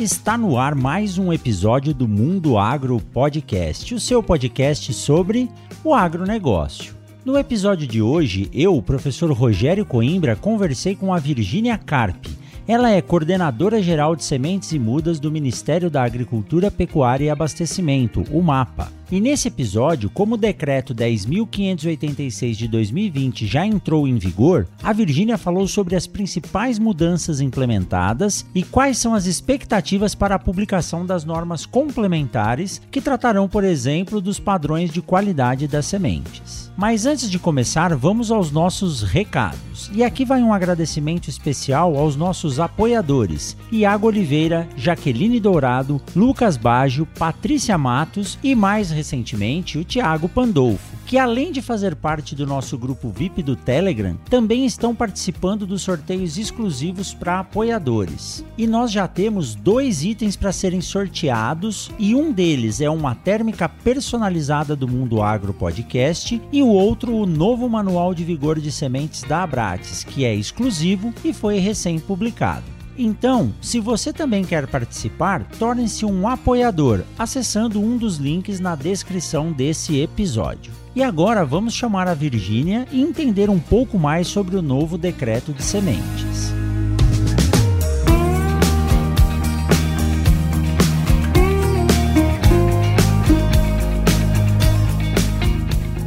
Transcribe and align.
Está 0.00 0.38
no 0.38 0.56
ar 0.56 0.74
mais 0.74 1.18
um 1.18 1.30
episódio 1.30 1.92
do 1.92 2.08
Mundo 2.08 2.56
Agro 2.56 2.98
Podcast, 3.12 3.94
o 3.94 4.00
seu 4.00 4.22
podcast 4.22 4.94
sobre 4.94 5.46
o 5.84 5.92
agronegócio. 5.92 6.94
No 7.22 7.36
episódio 7.36 7.86
de 7.86 8.00
hoje, 8.00 8.48
eu, 8.50 8.74
o 8.74 8.82
professor 8.82 9.30
Rogério 9.30 9.84
Coimbra, 9.84 10.34
conversei 10.34 10.96
com 10.96 11.12
a 11.12 11.18
Virgínia 11.18 11.76
Carpe. 11.76 12.30
Ela 12.66 12.90
é 12.90 13.02
coordenadora 13.02 13.82
geral 13.82 14.16
de 14.16 14.24
sementes 14.24 14.72
e 14.72 14.78
mudas 14.78 15.20
do 15.20 15.30
Ministério 15.30 15.90
da 15.90 16.02
Agricultura, 16.02 16.70
Pecuária 16.70 17.26
e 17.26 17.28
Abastecimento, 17.28 18.24
o 18.32 18.40
MAPA. 18.40 18.99
E 19.10 19.20
nesse 19.20 19.48
episódio, 19.48 20.08
como 20.08 20.36
o 20.36 20.38
decreto 20.38 20.94
10.586 20.94 22.52
de 22.52 22.68
2020 22.68 23.44
já 23.44 23.66
entrou 23.66 24.06
em 24.06 24.16
vigor, 24.16 24.68
a 24.80 24.92
Virgínia 24.92 25.36
falou 25.36 25.66
sobre 25.66 25.96
as 25.96 26.06
principais 26.06 26.78
mudanças 26.78 27.40
implementadas 27.40 28.46
e 28.54 28.62
quais 28.62 28.98
são 28.98 29.12
as 29.12 29.26
expectativas 29.26 30.14
para 30.14 30.36
a 30.36 30.38
publicação 30.38 31.04
das 31.04 31.24
normas 31.24 31.66
complementares 31.66 32.80
que 32.88 33.00
tratarão, 33.00 33.48
por 33.48 33.64
exemplo, 33.64 34.20
dos 34.20 34.38
padrões 34.38 34.92
de 34.92 35.02
qualidade 35.02 35.66
das 35.66 35.86
sementes. 35.86 36.70
Mas 36.76 37.04
antes 37.04 37.28
de 37.28 37.38
começar, 37.38 37.94
vamos 37.96 38.30
aos 38.30 38.52
nossos 38.52 39.02
recados. 39.02 39.90
E 39.92 40.04
aqui 40.04 40.24
vai 40.24 40.42
um 40.42 40.54
agradecimento 40.54 41.28
especial 41.28 41.96
aos 41.96 42.16
nossos 42.16 42.60
apoiadores: 42.60 43.56
Iago 43.72 44.06
Oliveira, 44.06 44.68
Jaqueline 44.76 45.40
Dourado, 45.40 46.00
Lucas 46.14 46.56
Baggio, 46.56 47.06
Patrícia 47.18 47.76
Matos 47.76 48.38
e 48.42 48.54
mais 48.54 48.90
recentemente 49.00 49.78
o 49.78 49.84
Thiago 49.84 50.28
Pandolfo, 50.28 50.96
que 51.06 51.16
além 51.16 51.50
de 51.50 51.62
fazer 51.62 51.96
parte 51.96 52.34
do 52.34 52.46
nosso 52.46 52.76
grupo 52.76 53.08
VIP 53.08 53.42
do 53.42 53.56
Telegram, 53.56 54.16
também 54.28 54.66
estão 54.66 54.94
participando 54.94 55.66
dos 55.66 55.80
sorteios 55.82 56.36
exclusivos 56.36 57.14
para 57.14 57.40
apoiadores. 57.40 58.44
E 58.58 58.66
nós 58.66 58.92
já 58.92 59.08
temos 59.08 59.54
dois 59.54 60.04
itens 60.04 60.36
para 60.36 60.52
serem 60.52 60.82
sorteados, 60.82 61.90
e 61.98 62.14
um 62.14 62.30
deles 62.30 62.80
é 62.80 62.90
uma 62.90 63.14
térmica 63.14 63.68
personalizada 63.68 64.76
do 64.76 64.86
Mundo 64.86 65.22
Agro 65.22 65.54
Podcast, 65.54 66.40
e 66.52 66.62
o 66.62 66.68
outro 66.68 67.16
o 67.16 67.26
novo 67.26 67.68
manual 67.68 68.14
de 68.14 68.22
vigor 68.22 68.60
de 68.60 68.70
sementes 68.70 69.22
da 69.22 69.42
Abrates, 69.42 70.04
que 70.04 70.24
é 70.24 70.34
exclusivo 70.34 71.12
e 71.24 71.32
foi 71.32 71.58
recém-publicado. 71.58 72.79
Então, 73.02 73.54
se 73.62 73.80
você 73.80 74.12
também 74.12 74.44
quer 74.44 74.66
participar, 74.66 75.42
torne-se 75.58 76.04
um 76.04 76.28
apoiador 76.28 77.00
acessando 77.18 77.80
um 77.80 77.96
dos 77.96 78.18
links 78.18 78.60
na 78.60 78.74
descrição 78.74 79.52
desse 79.52 79.98
episódio. 79.98 80.70
E 80.94 81.02
agora 81.02 81.42
vamos 81.42 81.72
chamar 81.72 82.08
a 82.08 82.14
Virgínia 82.14 82.86
e 82.92 83.00
entender 83.00 83.48
um 83.48 83.58
pouco 83.58 83.98
mais 83.98 84.28
sobre 84.28 84.54
o 84.54 84.60
novo 84.60 84.98
decreto 84.98 85.50
de 85.50 85.62
sementes. 85.62 86.59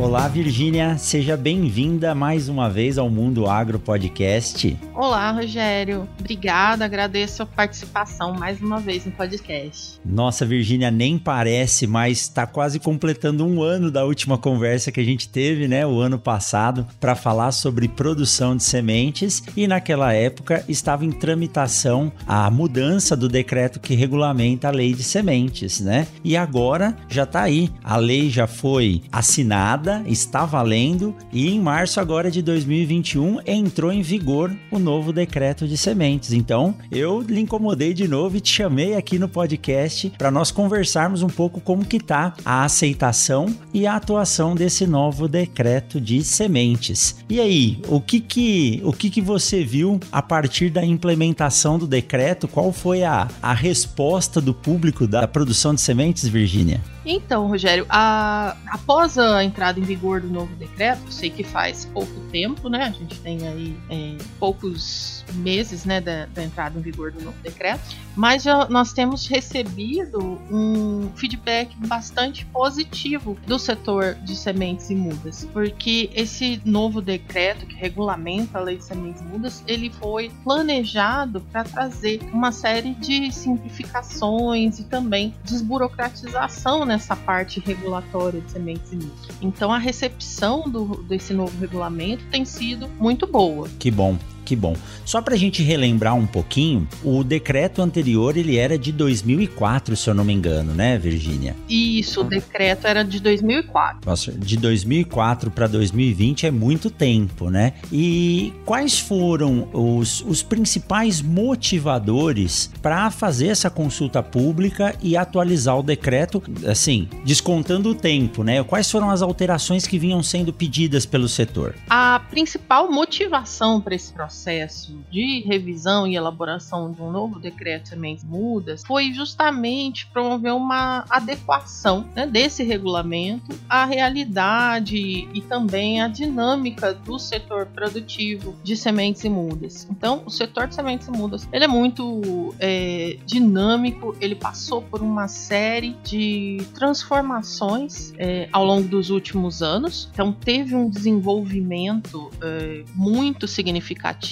Olá, 0.04 0.28
Virgínia, 0.28 0.98
seja 0.98 1.38
bem-vinda 1.38 2.14
mais 2.14 2.50
uma 2.50 2.70
vez 2.70 2.98
ao 2.98 3.10
Mundo 3.10 3.48
Agro 3.48 3.80
Podcast. 3.80 4.78
Olá, 4.94 5.32
Rogério. 5.32 6.10
Obrigada, 6.20 6.84
agradeço 6.84 7.42
a 7.42 7.46
participação 7.46 8.34
mais 8.34 8.60
uma 8.60 8.82
vez 8.82 9.06
no 9.06 9.14
podcast. 9.14 10.02
Nossa, 10.06 10.46
Virgínia, 10.46 10.92
nem 10.92 11.18
parece, 11.18 11.88
mas 11.88 12.20
está 12.20 12.46
quase 12.46 12.82
completando 12.82 13.48
um 13.48 13.64
ano 13.64 13.90
da 13.90 14.04
última 14.04 14.38
conversa 14.38 14.92
que 14.92 15.00
a 15.00 15.06
gente 15.06 15.30
teve, 15.30 15.70
né, 15.70 15.88
o 15.88 15.98
ano 16.02 16.20
passado, 16.20 16.86
para 17.00 17.16
falar 17.16 17.54
sobre 17.54 17.88
produção 17.88 18.58
de 18.58 18.64
sementes 18.64 19.42
e 19.56 19.68
naquela 19.68 20.12
época 20.12 20.66
estava 20.68 21.06
em 21.06 21.12
tramitação 21.12 22.12
a 22.28 22.52
mudança 22.52 23.16
do 23.16 23.30
decreto 23.30 23.80
que 23.80 23.96
regulamenta 23.96 24.68
a 24.68 24.72
lei 24.72 24.94
de 24.94 25.02
sementes, 25.02 25.80
né? 25.80 26.06
E 26.26 26.36
agora 26.36 26.94
já 27.08 27.24
está 27.24 27.44
aí, 27.44 27.72
a 27.82 27.96
lei 27.96 28.30
já 28.30 28.48
foi 28.48 29.02
assinada 29.10 29.93
está 30.08 30.46
valendo 30.46 31.16
e 31.32 31.50
em 31.50 31.60
março 31.60 32.00
agora 32.00 32.32
de 32.32 32.42
2021 32.42 33.40
entrou 33.46 33.92
em 33.92 34.02
vigor 34.02 34.56
o 34.72 34.80
novo 34.80 35.12
decreto 35.14 35.68
de 35.68 35.78
sementes. 35.78 36.34
Então, 36.34 36.76
eu 36.92 37.22
lhe 37.22 37.40
incomodei 37.40 37.94
de 37.94 38.08
novo 38.08 38.38
e 38.38 38.42
te 38.42 38.52
chamei 38.52 38.96
aqui 38.96 39.20
no 39.20 39.28
podcast 39.28 40.12
para 40.18 40.32
nós 40.32 40.52
conversarmos 40.52 41.22
um 41.22 41.28
pouco 41.28 41.60
como 41.60 41.86
que 41.86 42.00
tá 42.00 42.34
a 42.46 42.64
aceitação 42.64 43.54
e 43.74 43.86
a 43.86 43.96
atuação 43.96 44.56
desse 44.56 44.88
novo 44.88 45.28
decreto 45.28 46.00
de 46.00 46.24
sementes. 46.24 47.18
E 47.30 47.40
aí, 47.40 47.82
o 47.88 48.00
que 48.00 48.20
que 48.20 48.82
o 48.84 48.94
que 48.94 49.10
que 49.10 49.22
você 49.22 49.64
viu 49.64 50.00
a 50.12 50.22
partir 50.22 50.70
da 50.70 50.86
implementação 50.86 51.78
do 51.78 51.88
decreto? 51.88 52.48
Qual 52.48 52.72
foi 52.72 53.04
a, 53.04 53.28
a 53.42 53.54
resposta 53.54 54.40
do 54.40 54.54
público 54.54 55.08
da 55.08 55.28
produção 55.28 55.74
de 55.74 55.82
sementes, 55.82 56.28
Virgínia? 56.28 56.82
Então, 57.06 57.48
Rogério, 57.48 57.86
a, 57.90 58.56
após 58.68 59.18
a 59.18 59.44
entrada 59.44 59.80
em 59.80 59.84
vigor 59.84 60.22
do 60.22 60.30
novo 60.30 60.56
decreto, 60.56 61.12
sei 61.12 61.30
que 61.30 61.44
faz 61.44 61.86
pouco 61.86 62.14
tempo, 62.32 62.70
né? 62.70 62.84
A 62.84 62.92
gente 62.92 63.20
tem 63.20 63.46
aí 63.48 63.78
é, 63.90 64.18
poucos 64.40 65.23
meses, 65.34 65.86
né, 65.86 66.02
da, 66.02 66.26
da, 66.28 66.44
entrada 66.44 66.78
em 66.78 66.82
vigor 66.82 67.12
do 67.12 67.22
novo 67.24 67.38
decreto, 67.42 67.82
mas 68.16 68.44
já, 68.44 68.68
nós 68.70 68.94
temos 68.94 69.28
recebido 69.28 70.20
um 70.52 71.10
feedback 71.16 71.76
bastante 71.88 72.46
positivo 72.46 73.38
do 73.48 73.58
setor 73.58 74.16
de 74.16 74.36
sementes 74.36 74.90
e 74.90 74.96
mudas, 74.96 75.48
porque 75.52 76.10
esse 76.14 76.62
novo 76.66 77.02
decreto 77.02 77.66
que 77.66 77.76
regulamenta 77.76 78.60
a 78.60 78.62
lei 78.62 78.78
de 78.78 78.84
sementes 78.84 79.22
e 79.22 79.26
mudas, 79.26 79.64
ele 79.68 79.90
foi 79.90 80.32
planejado 80.44 81.42
para 81.52 81.64
trazer 81.64 82.20
uma 82.32 82.52
série 82.52 82.94
de 82.96 83.32
simplificações 83.32 84.80
e 84.80 84.84
também 84.84 85.34
desburocratização, 85.44 86.86
nessa 86.86 87.16
parte 87.16 87.60
regulatória 87.60 88.42
de 88.42 88.52
sementes 88.52 88.92
e 88.92 88.96
milho. 88.96 89.14
Então 89.42 89.72
a 89.72 89.78
recepção 89.78 90.70
do, 90.70 91.04
desse 91.04 91.34
novo 91.34 91.58
regulamento 91.60 92.24
tem 92.32 92.46
sido 92.46 92.88
muito 93.00 93.26
boa. 93.28 93.68
Que 93.80 93.92
bom. 93.92 94.18
Que 94.46 94.56
bom. 94.56 94.76
Só 95.06 95.22
para 95.22 95.36
a 95.36 95.38
gente 95.38 95.64
relembrar 95.64 96.16
um 96.16 96.26
pouquinho, 96.26 96.88
o 97.04 97.24
decreto 97.24 97.82
anterior 97.82 98.36
ele 98.36 98.58
era 98.58 98.78
de 98.78 98.92
2004, 98.92 99.96
se 99.96 100.10
eu 100.10 100.14
não 100.14 100.24
me 100.24 100.34
engano, 100.34 100.74
né, 100.74 100.98
Virgínia? 100.98 101.56
Isso, 101.70 102.22
o 102.22 102.24
decreto 102.24 102.86
era 102.86 103.04
de 103.04 103.20
2004. 103.20 104.02
Nossa, 104.06 104.32
de 104.32 104.58
2004 104.58 105.52
para 105.52 105.68
2020 105.68 106.48
é 106.48 106.52
muito 106.52 106.90
tempo, 106.90 107.50
né? 107.50 107.74
E 107.92 108.54
quais 108.66 109.00
foram 109.00 109.70
os, 109.74 110.22
os 110.22 110.44
principais 110.44 111.22
motivadores 111.22 112.70
para 112.82 113.10
fazer 113.10 113.48
essa 113.48 113.70
consulta 113.70 114.22
pública 114.22 114.96
e 115.02 115.16
atualizar 115.16 115.78
o 115.78 115.84
decreto, 115.84 116.44
assim, 116.68 117.08
descontando 117.24 117.90
o 117.90 117.96
tempo, 117.96 118.44
né? 118.44 118.64
Quais 118.64 118.90
foram 118.92 119.10
as 119.10 119.22
alterações 119.22 119.88
que 119.88 119.98
vinham 119.98 120.22
sendo 120.22 120.52
pedidas 120.52 121.06
pelo 121.06 121.30
setor? 121.30 121.76
A 121.90 122.20
principal 122.30 122.92
motivação 122.92 123.80
para 123.80 123.96
esse 123.96 124.12
processo 124.12 124.33
processo 124.34 125.00
de 125.12 125.42
revisão 125.42 126.08
e 126.08 126.16
elaboração 126.16 126.92
de 126.92 127.00
um 127.00 127.12
novo 127.12 127.40
decreto 127.40 127.84
de 127.84 127.90
sementes 127.90 128.24
mudas 128.24 128.84
foi 128.84 129.14
justamente 129.14 130.08
promover 130.08 130.54
uma 130.54 131.06
adequação 131.08 132.10
né, 132.16 132.26
desse 132.26 132.64
regulamento 132.64 133.56
à 133.70 133.86
realidade 133.86 134.98
e 134.98 135.42
também 135.42 136.02
à 136.02 136.08
dinâmica 136.08 136.96
do 136.96 137.20
setor 137.20 137.68
produtivo 137.68 138.56
de 138.64 138.76
sementes 138.76 139.24
e 139.24 139.30
mudas. 139.30 139.88
Então, 139.90 140.24
o 140.26 140.32
setor 140.32 140.68
de 140.68 140.74
sementes 140.74 141.08
e 141.08 141.12
mudas 141.12 141.48
ele 141.54 141.66
é 141.66 141.68
muito 141.68 142.56
é, 142.60 143.20
dinâmico, 143.28 144.16
ele 144.20 144.34
passou 144.34 144.82
por 144.82 145.04
uma 145.04 145.28
série 145.28 145.96
de 146.04 146.58
transformações 146.74 148.14
é, 148.18 148.50
ao 148.52 148.66
longo 148.66 148.88
dos 148.88 149.12
últimos 149.12 149.62
anos. 149.62 150.10
Então, 150.12 150.34
teve 150.34 150.76
um 150.76 150.90
desenvolvimento 150.90 152.32
é, 152.42 152.84
muito 152.96 153.48
significativo 153.48 154.23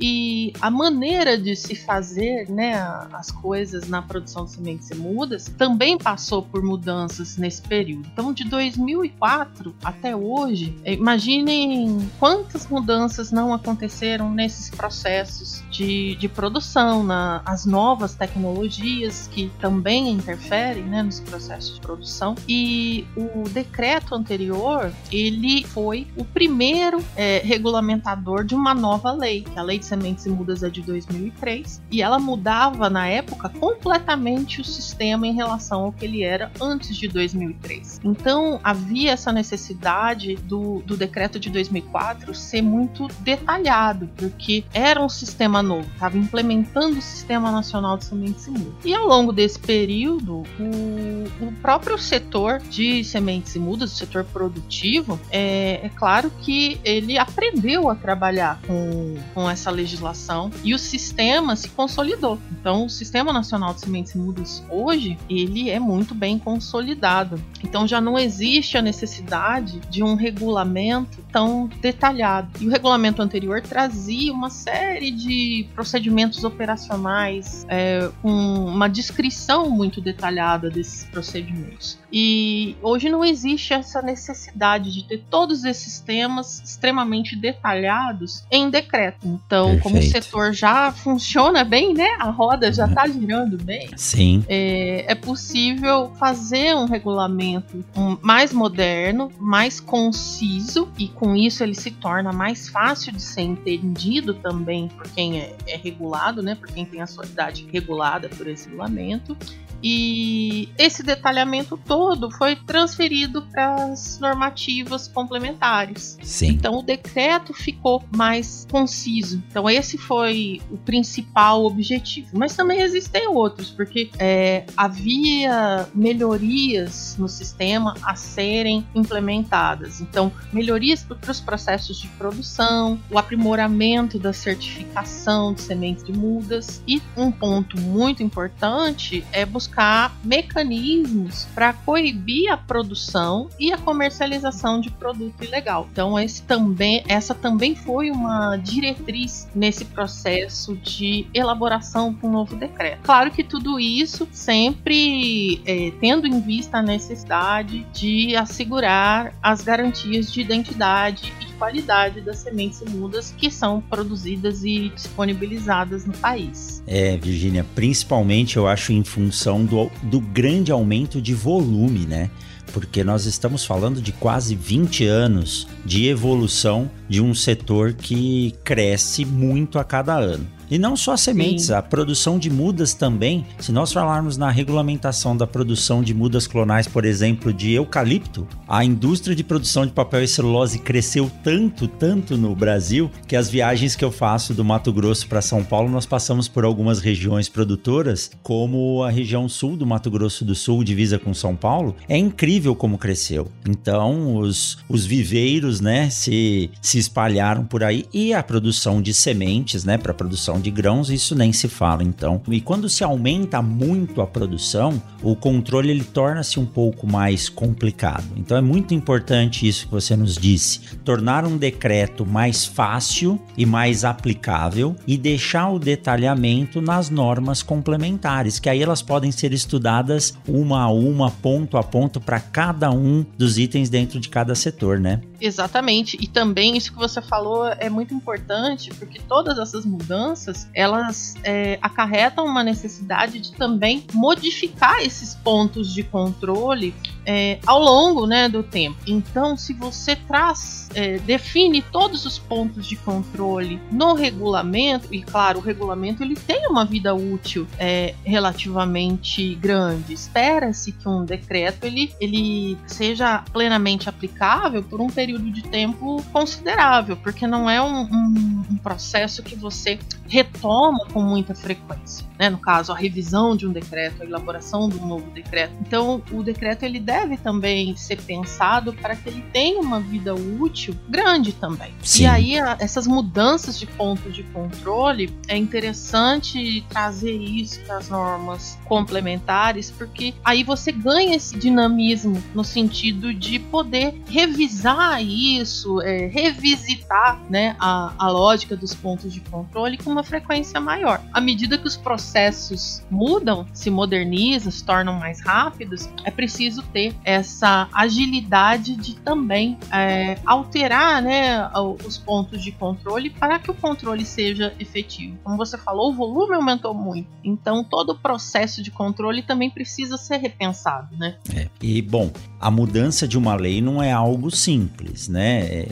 e 0.00 0.52
a 0.60 0.70
maneira 0.70 1.38
de 1.38 1.54
se 1.54 1.74
fazer 1.74 2.48
né, 2.50 2.74
as 3.12 3.30
coisas 3.30 3.88
na 3.88 4.02
produção 4.02 4.44
de 4.44 4.52
sementes 4.52 4.90
e 4.90 4.94
mudas 4.94 5.46
também 5.56 5.96
passou 5.96 6.42
por 6.42 6.62
mudanças 6.62 7.36
nesse 7.36 7.62
período. 7.62 8.08
Então, 8.12 8.32
de 8.32 8.44
2004 8.44 9.74
até 9.84 10.14
hoje, 10.14 10.76
imaginem 10.84 12.10
quantas 12.18 12.66
mudanças 12.66 13.30
não 13.30 13.52
aconteceram 13.52 14.30
nesses 14.30 14.70
processos 14.70 15.62
de, 15.70 16.16
de 16.16 16.28
produção, 16.28 17.02
na, 17.02 17.42
as 17.44 17.66
novas 17.66 18.14
tecnologias 18.14 19.28
que 19.32 19.50
também 19.60 20.10
interferem 20.10 20.84
né, 20.84 21.02
nos 21.02 21.20
processos 21.20 21.74
de 21.74 21.80
produção. 21.80 22.34
E 22.48 23.06
o 23.16 23.48
decreto 23.48 24.14
anterior, 24.14 24.92
ele 25.10 25.64
foi 25.64 26.06
o 26.16 26.24
primeiro 26.24 27.02
é, 27.16 27.40
regulamentador 27.44 28.44
de 28.44 28.54
uma 28.54 28.74
nova 28.74 29.12
lei, 29.12 29.35
que 29.42 29.58
a 29.58 29.62
Lei 29.62 29.78
de 29.78 29.86
Sementes 29.86 30.26
e 30.26 30.30
Mudas 30.30 30.62
é 30.62 30.70
de 30.70 30.82
2003, 30.82 31.82
e 31.90 32.02
ela 32.02 32.18
mudava 32.18 32.88
na 32.90 33.08
época 33.08 33.48
completamente 33.48 34.60
o 34.60 34.64
sistema 34.64 35.26
em 35.26 35.32
relação 35.32 35.84
ao 35.84 35.92
que 35.92 36.04
ele 36.04 36.22
era 36.22 36.50
antes 36.60 36.96
de 36.96 37.08
2003. 37.08 38.00
Então 38.04 38.60
havia 38.62 39.12
essa 39.12 39.32
necessidade 39.32 40.36
do, 40.36 40.82
do 40.82 40.96
decreto 40.96 41.38
de 41.38 41.50
2004 41.50 42.34
ser 42.34 42.62
muito 42.62 43.08
detalhado, 43.20 44.08
porque 44.16 44.64
era 44.72 45.02
um 45.02 45.08
sistema 45.08 45.62
novo, 45.62 45.88
estava 45.92 46.16
implementando 46.16 46.98
o 46.98 47.02
Sistema 47.02 47.50
Nacional 47.50 47.96
de 47.96 48.04
Sementes 48.04 48.46
e 48.46 48.50
Mudas. 48.50 48.84
E 48.84 48.94
ao 48.94 49.06
longo 49.06 49.32
desse 49.32 49.58
período, 49.58 50.42
o, 50.58 51.46
o 51.46 51.52
próprio 51.60 51.98
setor 51.98 52.58
de 52.60 53.04
sementes 53.04 53.54
e 53.54 53.58
mudas, 53.58 53.92
o 53.92 53.96
setor 53.96 54.24
produtivo, 54.24 55.18
é, 55.30 55.80
é 55.82 55.90
claro 55.94 56.30
que 56.42 56.80
ele 56.84 57.18
aprendeu 57.18 57.88
a 57.88 57.94
trabalhar 57.94 58.60
com, 58.66 59.16
com 59.34 59.48
essa 59.48 59.70
legislação 59.70 60.50
e 60.62 60.74
o 60.74 60.78
sistema 60.78 61.56
se 61.56 61.68
consolidou. 61.68 62.38
Então, 62.60 62.86
o 62.86 62.90
Sistema 62.90 63.32
Nacional 63.32 63.74
de 63.74 63.80
Sementes 63.80 64.12
e 64.12 64.18
Mudas 64.18 64.62
hoje, 64.70 65.18
ele 65.28 65.70
é 65.70 65.78
muito 65.78 66.14
bem 66.14 66.38
consolidado. 66.38 67.40
Então, 67.62 67.86
já 67.86 68.00
não 68.00 68.18
existe 68.18 68.76
a 68.76 68.82
necessidade 68.82 69.80
de 69.90 70.02
um 70.02 70.14
regulamento 70.14 71.24
tão 71.32 71.68
detalhado. 71.80 72.50
E 72.60 72.66
o 72.66 72.70
regulamento 72.70 73.22
anterior 73.22 73.60
trazia 73.60 74.32
uma 74.32 74.50
série 74.50 75.10
de 75.10 75.66
procedimentos 75.74 76.44
operacionais 76.44 77.66
é, 77.68 78.10
com 78.22 78.30
uma 78.30 78.88
descrição 78.88 79.70
muito 79.70 80.00
detalhada 80.00 80.70
desses 80.70 81.04
procedimentos. 81.04 81.98
E 82.12 82.76
hoje 82.82 83.08
não 83.08 83.24
existe 83.24 83.72
essa 83.72 84.00
necessidade 84.00 84.92
de 84.92 85.04
ter 85.04 85.24
todos 85.30 85.64
esses 85.64 86.00
temas 86.00 86.62
extremamente 86.64 87.36
detalhados 87.36 88.44
em 88.50 88.70
decreto. 88.70 89.15
Então, 89.24 89.70
Perfeito. 89.70 89.82
como 89.82 89.98
o 89.98 90.02
setor 90.02 90.52
já 90.52 90.92
funciona 90.92 91.64
bem, 91.64 91.94
né? 91.94 92.16
A 92.18 92.30
roda 92.30 92.72
já 92.72 92.86
está 92.86 93.06
girando 93.06 93.56
bem. 93.56 93.90
Sim. 93.96 94.44
É, 94.48 95.04
é 95.12 95.14
possível 95.14 96.12
fazer 96.18 96.74
um 96.74 96.86
regulamento 96.86 97.84
mais 98.20 98.52
moderno, 98.52 99.30
mais 99.38 99.80
conciso 99.80 100.88
e 100.98 101.08
com 101.08 101.34
isso 101.34 101.62
ele 101.62 101.74
se 101.74 101.90
torna 101.90 102.32
mais 102.32 102.68
fácil 102.68 103.12
de 103.12 103.22
ser 103.22 103.42
entendido 103.42 104.34
também 104.34 104.88
por 104.88 105.08
quem 105.10 105.40
é, 105.40 105.54
é 105.66 105.76
regulado, 105.76 106.42
né? 106.42 106.54
Por 106.54 106.68
quem 106.68 106.84
tem 106.84 107.00
a 107.00 107.06
sua 107.06 107.24
idade 107.24 107.66
regulada 107.72 108.28
por 108.28 108.46
esse 108.46 108.66
regulamento. 108.66 109.36
E 109.82 110.68
esse 110.78 111.02
detalhamento 111.02 111.76
todo 111.76 112.30
foi 112.30 112.56
transferido 112.56 113.42
para 113.42 113.86
as 113.86 114.18
normativas 114.18 115.06
complementares. 115.06 116.18
Sim. 116.22 116.48
Então 116.48 116.78
o 116.78 116.82
decreto 116.82 117.52
ficou 117.52 118.02
mais 118.14 118.66
conciso. 118.70 119.42
Então 119.48 119.68
esse 119.68 119.98
foi 119.98 120.60
o 120.70 120.76
principal 120.76 121.64
objetivo. 121.64 122.30
Mas 122.34 122.54
também 122.54 122.80
existem 122.80 123.28
outros, 123.28 123.70
porque 123.70 124.10
é, 124.18 124.64
havia 124.76 125.88
melhorias 125.94 127.16
no 127.18 127.28
sistema 127.28 127.94
a 128.02 128.14
serem 128.14 128.86
implementadas. 128.94 130.00
Então 130.00 130.32
melhorias 130.52 131.04
para 131.04 131.30
os 131.30 131.40
processos 131.40 132.00
de 132.00 132.08
produção, 132.08 132.98
o 133.10 133.18
aprimoramento 133.18 134.18
da 134.18 134.32
certificação 134.32 135.52
de 135.52 135.60
sementes 135.60 136.02
de 136.02 136.12
mudas 136.12 136.82
e 136.86 137.00
um 137.16 137.30
ponto 137.30 137.80
muito 137.80 138.22
importante 138.22 139.24
é 139.32 139.44
buscar 139.44 139.65
buscar 139.66 140.16
mecanismos 140.22 141.46
para 141.54 141.72
coibir 141.72 142.52
a 142.52 142.56
produção 142.56 143.48
e 143.58 143.72
a 143.72 143.78
comercialização 143.78 144.80
de 144.80 144.90
produto 144.90 145.42
ilegal. 145.42 145.88
Então, 145.92 146.18
esse 146.18 146.42
também, 146.42 147.02
essa 147.08 147.34
também 147.34 147.74
foi 147.74 148.10
uma 148.10 148.56
diretriz 148.56 149.48
nesse 149.54 149.84
processo 149.84 150.76
de 150.76 151.26
elaboração 151.34 152.16
um 152.22 152.30
novo 152.30 152.56
decreto. 152.56 153.02
Claro 153.02 153.30
que 153.30 153.42
tudo 153.42 153.78
isso 153.78 154.26
sempre 154.32 155.60
é, 155.66 155.92
tendo 156.00 156.26
em 156.26 156.40
vista 156.40 156.78
a 156.78 156.82
necessidade 156.82 157.86
de 157.92 158.36
assegurar 158.36 159.32
as 159.42 159.62
garantias 159.62 160.32
de 160.32 160.40
identidade 160.40 161.32
e 161.40 161.52
qualidade 161.58 162.20
das 162.20 162.38
sementes 162.38 162.80
imundas 162.80 163.34
que 163.36 163.50
são 163.50 163.80
produzidas 163.80 164.64
e 164.64 164.90
disponibilizadas 164.90 166.06
no 166.06 166.12
país. 166.14 166.82
É, 166.86 167.16
Virginia, 167.16 167.64
principalmente 167.74 168.56
eu 168.56 168.66
acho 168.66 168.92
em 168.92 169.04
função 169.04 169.64
do, 169.64 169.90
do 170.02 170.20
grande 170.20 170.70
aumento 170.70 171.20
de 171.20 171.34
volume, 171.34 172.06
né? 172.06 172.30
Porque 172.72 173.02
nós 173.02 173.26
estamos 173.26 173.64
falando 173.64 174.02
de 174.02 174.12
quase 174.12 174.54
20 174.54 175.06
anos 175.06 175.66
de 175.84 176.06
evolução 176.06 176.90
de 177.08 177.22
um 177.22 177.32
setor 177.32 177.94
que 177.94 178.54
cresce 178.64 179.24
muito 179.24 179.78
a 179.78 179.84
cada 179.84 180.14
ano. 180.16 180.55
E 180.70 180.78
não 180.78 180.96
só 180.96 181.16
sementes, 181.16 181.66
Sim. 181.66 181.74
a 181.74 181.82
produção 181.82 182.38
de 182.38 182.50
mudas 182.50 182.94
também. 182.94 183.46
Se 183.58 183.72
nós 183.72 183.92
falarmos 183.92 184.36
na 184.36 184.50
regulamentação 184.50 185.36
da 185.36 185.46
produção 185.46 186.02
de 186.02 186.12
mudas 186.12 186.46
clonais, 186.46 186.86
por 186.86 187.04
exemplo, 187.04 187.52
de 187.52 187.72
eucalipto, 187.72 188.46
a 188.68 188.84
indústria 188.84 189.36
de 189.36 189.44
produção 189.44 189.86
de 189.86 189.92
papel 189.92 190.22
e 190.22 190.28
celulose 190.28 190.78
cresceu 190.78 191.30
tanto, 191.42 191.86
tanto 191.86 192.36
no 192.36 192.54
Brasil, 192.54 193.10
que 193.26 193.36
as 193.36 193.48
viagens 193.48 193.94
que 193.94 194.04
eu 194.04 194.10
faço 194.10 194.54
do 194.54 194.64
Mato 194.64 194.92
Grosso 194.92 195.26
para 195.28 195.42
São 195.42 195.62
Paulo, 195.62 195.88
nós 195.88 196.06
passamos 196.06 196.48
por 196.48 196.64
algumas 196.64 197.00
regiões 197.00 197.48
produtoras, 197.48 198.30
como 198.42 199.02
a 199.02 199.10
região 199.10 199.48
sul 199.48 199.76
do 199.76 199.86
Mato 199.86 200.10
Grosso 200.10 200.44
do 200.44 200.54
Sul, 200.54 200.82
divisa 200.82 201.18
com 201.18 201.32
São 201.32 201.54
Paulo. 201.54 201.94
É 202.08 202.16
incrível 202.16 202.74
como 202.74 202.98
cresceu. 202.98 203.48
Então, 203.68 204.36
os, 204.36 204.78
os 204.88 205.04
viveiros, 205.04 205.80
né, 205.80 206.10
se, 206.10 206.70
se 206.80 206.98
espalharam 206.98 207.64
por 207.64 207.84
aí 207.84 208.06
e 208.12 208.34
a 208.34 208.42
produção 208.42 209.00
de 209.00 209.14
sementes, 209.14 209.84
né, 209.84 209.96
para 209.96 210.14
produção 210.14 210.55
produção 210.56 210.60
de 210.60 210.70
grãos, 210.70 211.10
isso 211.10 211.34
nem 211.34 211.52
se 211.52 211.68
fala 211.68 212.02
então. 212.02 212.40
E 212.48 212.60
quando 212.60 212.88
se 212.88 213.04
aumenta 213.04 213.62
muito 213.62 214.20
a 214.20 214.26
produção, 214.26 215.00
o 215.22 215.36
controle 215.36 215.90
ele 215.90 216.04
torna-se 216.04 216.58
um 216.58 216.66
pouco 216.66 217.06
mais 217.06 217.48
complicado. 217.48 218.24
Então 218.36 218.56
é 218.56 218.60
muito 218.60 218.94
importante 218.94 219.66
isso 219.66 219.86
que 219.86 219.92
você 219.92 220.16
nos 220.16 220.36
disse, 220.36 220.80
tornar 221.04 221.44
um 221.44 221.56
decreto 221.56 222.24
mais 222.24 222.64
fácil 222.64 223.40
e 223.56 223.66
mais 223.66 224.04
aplicável 224.04 224.96
e 225.06 225.16
deixar 225.16 225.70
o 225.70 225.78
detalhamento 225.78 226.80
nas 226.80 227.10
normas 227.10 227.62
complementares, 227.62 228.58
que 228.58 228.68
aí 228.68 228.82
elas 228.82 229.02
podem 229.02 229.30
ser 229.30 229.52
estudadas 229.52 230.36
uma 230.48 230.82
a 230.82 230.90
uma, 230.90 231.30
ponto 231.30 231.76
a 231.76 231.82
ponto 231.82 232.20
para 232.20 232.40
cada 232.40 232.90
um 232.90 233.24
dos 233.36 233.58
itens 233.58 233.88
dentro 233.88 234.18
de 234.20 234.28
cada 234.28 234.54
setor, 234.54 234.98
né? 234.98 235.20
Exatamente. 235.40 236.16
E 236.20 236.26
também 236.26 236.76
isso 236.76 236.92
que 236.92 236.98
você 236.98 237.20
falou 237.20 237.66
é 237.66 237.88
muito 237.88 238.14
importante, 238.14 238.90
porque 238.94 239.20
todas 239.20 239.58
essas 239.58 239.84
mudanças 239.84 240.68
elas 240.74 241.34
é, 241.42 241.78
acarretam 241.80 242.46
uma 242.46 242.62
necessidade 242.62 243.38
de 243.40 243.52
também 243.52 244.04
modificar 244.12 245.00
esses 245.02 245.34
pontos 245.34 245.92
de 245.92 246.02
controle 246.02 246.94
é, 247.26 247.58
ao 247.66 247.80
longo 247.80 248.26
né, 248.26 248.48
do 248.48 248.62
tempo. 248.62 248.96
Então, 249.06 249.56
se 249.56 249.74
você 249.74 250.14
traz, 250.14 250.88
é, 250.94 251.18
define 251.18 251.82
todos 251.82 252.24
os 252.24 252.38
pontos 252.38 252.86
de 252.86 252.96
controle 252.96 253.80
no 253.90 254.14
regulamento, 254.14 255.12
e 255.12 255.22
claro, 255.22 255.58
o 255.58 255.62
regulamento 255.62 256.22
ele 256.22 256.36
tem 256.36 256.68
uma 256.68 256.84
vida 256.84 257.14
útil 257.14 257.66
é, 257.78 258.14
relativamente 258.24 259.56
grande. 259.56 260.12
Espera-se 260.12 260.92
que 260.92 261.08
um 261.08 261.24
decreto 261.24 261.84
ele, 261.84 262.14
ele 262.20 262.78
seja 262.86 263.42
plenamente 263.52 264.08
aplicável 264.08 264.82
por 264.82 265.00
um 265.00 265.08
período 265.08 265.50
de 265.50 265.62
tempo 265.62 266.22
considerável, 266.32 267.16
porque 267.16 267.46
não 267.46 267.68
é 267.68 267.82
um, 267.82 268.02
um, 268.02 268.64
um 268.70 268.76
processo 268.76 269.42
que 269.42 269.56
você 269.56 269.98
retoma 270.28 271.06
com 271.12 271.20
muita 271.20 271.54
frequência. 271.54 272.26
Né? 272.38 272.50
No 272.50 272.58
caso, 272.58 272.92
a 272.92 272.96
revisão 272.96 273.56
de 273.56 273.66
um 273.66 273.72
decreto, 273.72 274.22
a 274.22 274.26
elaboração 274.26 274.88
de 274.88 274.98
um 274.98 275.06
novo 275.06 275.30
decreto. 275.30 275.72
Então, 275.80 276.22
o 276.30 276.42
decreto 276.42 276.82
ele 276.82 277.00
deve 277.00 277.15
também 277.42 277.94
ser 277.96 278.20
pensado 278.20 278.92
para 278.92 279.14
que 279.14 279.28
ele 279.28 279.42
tenha 279.52 279.80
uma 279.80 280.00
vida 280.00 280.34
útil 280.34 280.94
grande 281.08 281.52
também. 281.52 281.94
Sim. 282.02 282.24
E 282.24 282.26
aí, 282.26 282.58
a, 282.58 282.76
essas 282.80 283.06
mudanças 283.06 283.78
de 283.78 283.86
pontos 283.86 284.34
de 284.34 284.42
controle, 284.44 285.32
é 285.48 285.56
interessante 285.56 286.84
trazer 286.88 287.36
isso 287.36 287.80
para 287.80 287.98
as 287.98 288.08
normas 288.08 288.78
complementares, 288.84 289.90
porque 289.90 290.34
aí 290.44 290.64
você 290.64 290.90
ganha 290.92 291.36
esse 291.36 291.56
dinamismo 291.56 292.42
no 292.54 292.64
sentido 292.64 293.32
de 293.32 293.58
poder 293.58 294.14
revisar 294.28 295.22
isso, 295.22 296.00
é, 296.02 296.26
revisitar 296.26 297.40
né, 297.48 297.76
a, 297.78 298.12
a 298.18 298.30
lógica 298.30 298.76
dos 298.76 298.94
pontos 298.94 299.32
de 299.32 299.40
controle 299.40 299.96
com 299.96 300.10
uma 300.10 300.24
frequência 300.24 300.80
maior. 300.80 301.20
À 301.32 301.40
medida 301.40 301.78
que 301.78 301.86
os 301.86 301.96
processos 301.96 303.02
mudam, 303.10 303.66
se 303.72 303.90
modernizam, 303.90 304.70
se 304.70 304.84
tornam 304.84 305.14
mais 305.14 305.40
rápidos, 305.40 306.08
é 306.24 306.30
preciso 306.30 306.82
ter 306.82 307.05
essa 307.24 307.88
agilidade 307.92 308.96
de 308.96 309.16
também 309.16 309.78
é, 309.92 310.38
alterar 310.44 311.22
né, 311.22 311.68
os 312.06 312.18
pontos 312.18 312.62
de 312.62 312.72
controle 312.72 313.30
para 313.30 313.58
que 313.58 313.70
o 313.70 313.74
controle 313.74 314.24
seja 314.24 314.74
efetivo. 314.78 315.36
Como 315.42 315.56
você 315.56 315.76
falou, 315.78 316.10
o 316.10 316.14
volume 316.14 316.54
aumentou 316.54 316.94
muito, 316.94 317.28
então 317.44 317.82
todo 317.84 318.10
o 318.10 318.18
processo 318.18 318.82
de 318.82 318.90
controle 318.90 319.42
também 319.42 319.70
precisa 319.70 320.16
ser 320.16 320.38
repensado, 320.38 321.16
né? 321.16 321.36
É. 321.54 321.68
E 321.82 322.00
bom, 322.02 322.30
a 322.60 322.70
mudança 322.70 323.26
de 323.28 323.36
uma 323.36 323.54
lei 323.54 323.80
não 323.80 324.02
é 324.02 324.12
algo 324.12 324.50
simples, 324.50 325.28
né? 325.28 325.60
É, 325.66 325.86